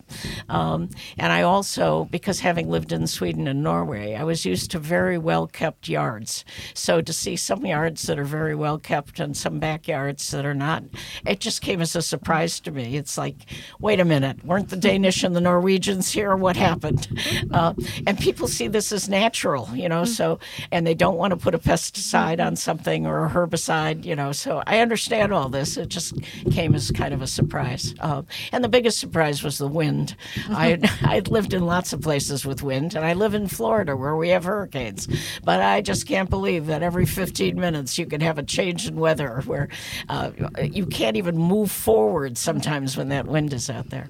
[0.49, 4.79] Um, and I also, because having lived in Sweden and Norway, I was used to
[4.79, 6.45] very well kept yards.
[6.73, 10.53] So to see some yards that are very well kept and some backyards that are
[10.53, 10.83] not,
[11.25, 12.97] it just came as a surprise to me.
[12.97, 13.35] It's like,
[13.79, 16.35] wait a minute, weren't the Danish and the Norwegians here?
[16.35, 17.07] What happened?
[17.51, 17.73] Uh,
[18.05, 20.39] and people see this as natural, you know, so,
[20.71, 24.31] and they don't want to put a pesticide on something or a herbicide, you know,
[24.31, 25.77] so I understand all this.
[25.77, 26.13] It just
[26.51, 27.95] came as kind of a surprise.
[27.99, 29.94] Uh, and the biggest surprise was the wind.
[30.49, 34.15] I I'd lived in lots of places with wind, and I live in Florida where
[34.15, 35.07] we have hurricanes.
[35.43, 38.95] But I just can't believe that every 15 minutes you can have a change in
[38.95, 39.69] weather where
[40.09, 40.31] uh,
[40.61, 44.07] you can't even move forward sometimes when that wind is out there.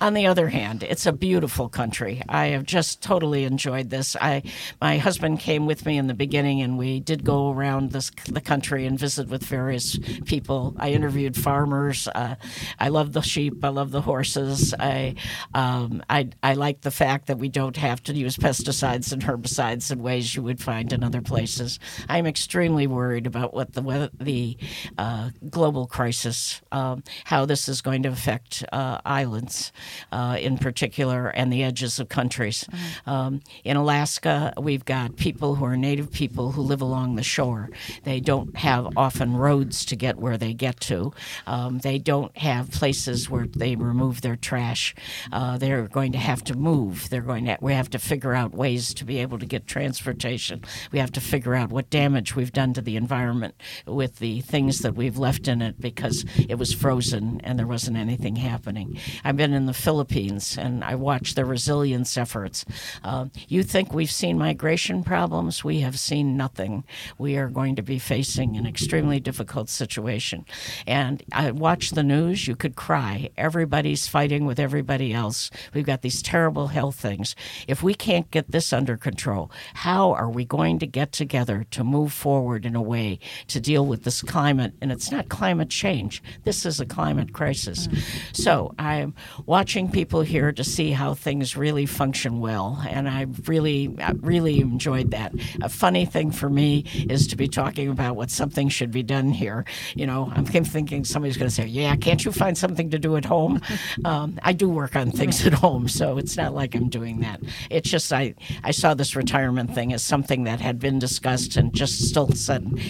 [0.00, 2.22] On the other hand, it's a beautiful country.
[2.28, 4.16] I have just totally enjoyed this.
[4.20, 4.42] I
[4.80, 8.40] my husband came with me in the beginning, and we did go around this the
[8.40, 10.74] country and visit with various people.
[10.78, 12.08] I interviewed farmers.
[12.08, 12.36] Uh,
[12.78, 13.64] I love the sheep.
[13.64, 14.74] I love the horses.
[14.78, 15.14] I
[15.54, 19.90] um, I, I like the fact that we don't have to use pesticides and herbicides
[19.90, 21.78] in ways you would find in other places.
[22.08, 24.56] I'm extremely worried about what the the
[24.98, 29.72] uh, global crisis, um, how this is going to affect uh, islands
[30.12, 32.64] uh, in particular and the edges of countries.
[32.64, 33.10] Mm-hmm.
[33.10, 37.70] Um, in Alaska, we've got people who are native people who live along the shore.
[38.04, 41.12] They don't have often roads to get where they get to.
[41.46, 44.94] Um, they don't have places where they remove their trash.
[45.32, 47.08] Uh, they're going to have to move.
[47.10, 47.58] They're going to.
[47.60, 50.62] We have to figure out ways to be able to get transportation.
[50.92, 53.54] We have to figure out what damage we've done to the environment
[53.86, 57.96] with the things that we've left in it because it was frozen and there wasn't
[57.96, 58.98] anything happening.
[59.24, 62.64] I've been in the Philippines and I watched the resilience efforts.
[63.02, 65.64] Uh, you think we've seen migration problems?
[65.64, 66.84] We have seen nothing.
[67.18, 70.44] We are going to be facing an extremely difficult situation.
[70.86, 72.46] And I watch the news.
[72.46, 73.30] You could cry.
[73.36, 75.50] Everybody's fighting with everybody else else.
[75.74, 77.34] We've got these terrible health things.
[77.68, 81.84] If we can't get this under control, how are we going to get together to
[81.84, 84.72] move forward in a way to deal with this climate?
[84.80, 87.88] And it's not climate change, this is a climate crisis.
[87.88, 88.36] Mm.
[88.36, 89.14] So I'm
[89.46, 92.82] watching people here to see how things really function well.
[92.88, 95.32] And I really, really enjoyed that.
[95.62, 99.30] A funny thing for me is to be talking about what something should be done
[99.30, 99.64] here.
[99.94, 103.16] You know, I'm thinking somebody's going to say, Yeah, can't you find something to do
[103.16, 103.60] at home?
[104.04, 107.40] Um, I do work on things at home, so it's not like I'm doing that.
[107.70, 108.34] It's just I
[108.64, 112.30] I saw this retirement thing as something that had been discussed and just still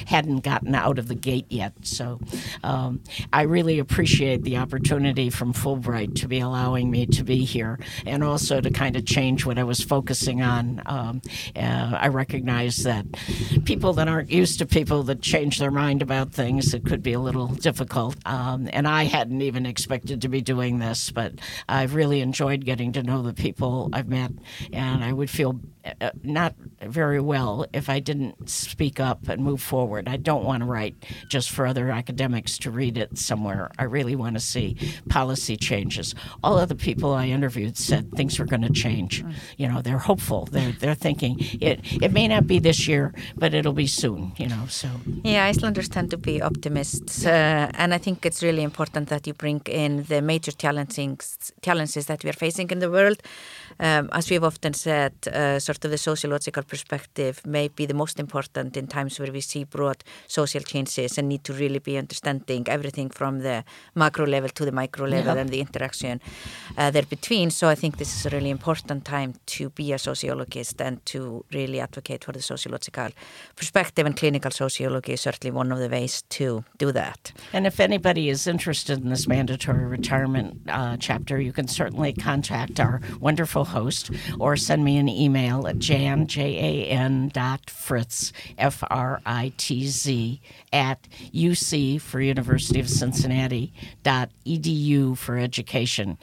[0.07, 1.73] hadn't gotten out of the gate yet.
[1.83, 2.21] So
[2.63, 3.01] um,
[3.33, 8.23] I really appreciate the opportunity from Fulbright to be allowing me to be here and
[8.23, 10.83] also to kind of change what I was focusing on.
[10.87, 11.23] Um,
[11.55, 13.07] uh, I recognize that
[13.65, 17.13] people that aren't used to people that change their mind about things, it could be
[17.13, 18.17] a little difficult.
[18.25, 21.35] Um, and I hadn't even expected to be doing this, but
[21.69, 24.31] I've really enjoyed getting to know the people I've met,
[24.73, 25.59] and I would feel
[26.01, 30.09] uh, not very well if I didn't speak up and move forward.
[30.09, 30.95] I don't want to write
[31.29, 33.71] just for other academics to read it somewhere.
[33.79, 34.77] I really want to see
[35.09, 36.15] policy changes.
[36.43, 39.25] All of the people I interviewed said things were going to change.
[39.25, 39.35] Mm.
[39.57, 40.47] You know, they're hopeful.
[40.47, 44.33] They're they're thinking it it may not be this year, but it'll be soon.
[44.37, 44.89] You know, so
[45.23, 49.35] yeah, Icelanders tend to be optimists, uh, and I think it's really important that you
[49.35, 53.23] bring in the major challenges challenges that we are facing in the world.
[53.79, 58.19] Um, as we've often said, uh, sort of the sociological perspective may be the most
[58.19, 62.65] important in times where we see broad social changes and need to really be understanding
[62.69, 63.65] everything from the
[63.95, 65.41] macro level to the micro level yeah.
[65.41, 66.21] and the interaction
[66.79, 67.51] uh, there between.
[67.51, 71.45] So I think this is a really important time to be a sociologist and to
[71.53, 73.11] really advocate for the sociological
[73.57, 77.33] perspective and clinical sociology is certainly one of the ways to do that.
[77.53, 82.81] And if anybody is interested in this mandatory retirement uh, chapter, you can certainly contact
[82.81, 90.41] our wonderful host or send me an email at jan, J-A-N dot fritz, F-R-I-T-Z,
[90.73, 96.19] at UC for University of Cincinnati dot edu for education.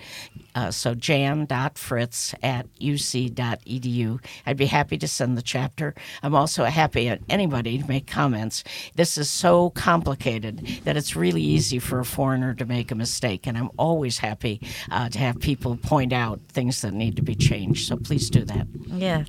[0.56, 4.24] Uh, so jan.fritz at uc.edu.
[4.46, 5.96] I'd be happy to send the chapter.
[6.22, 8.64] I'm also happy at anybody to make comments.
[8.96, 13.48] This is so complicated that it's really easy for a foreigner to make a mistake,
[13.48, 17.33] and I'm always happy uh, to have people point out things that need to be
[17.36, 17.88] changed.
[17.88, 18.68] So please do that.
[18.88, 19.26] Yeah,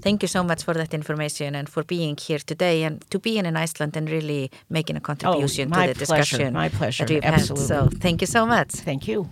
[0.00, 3.46] thank you so much for that information and for being here today and to being
[3.46, 6.52] in Iceland and really making a oh, contribution oh, to the pleasure, discussion.
[6.54, 7.04] My pleasure.
[7.04, 7.74] That we've Absolutely.
[7.74, 7.92] Had.
[7.92, 8.70] So thank you so much.
[8.70, 9.28] Thank you.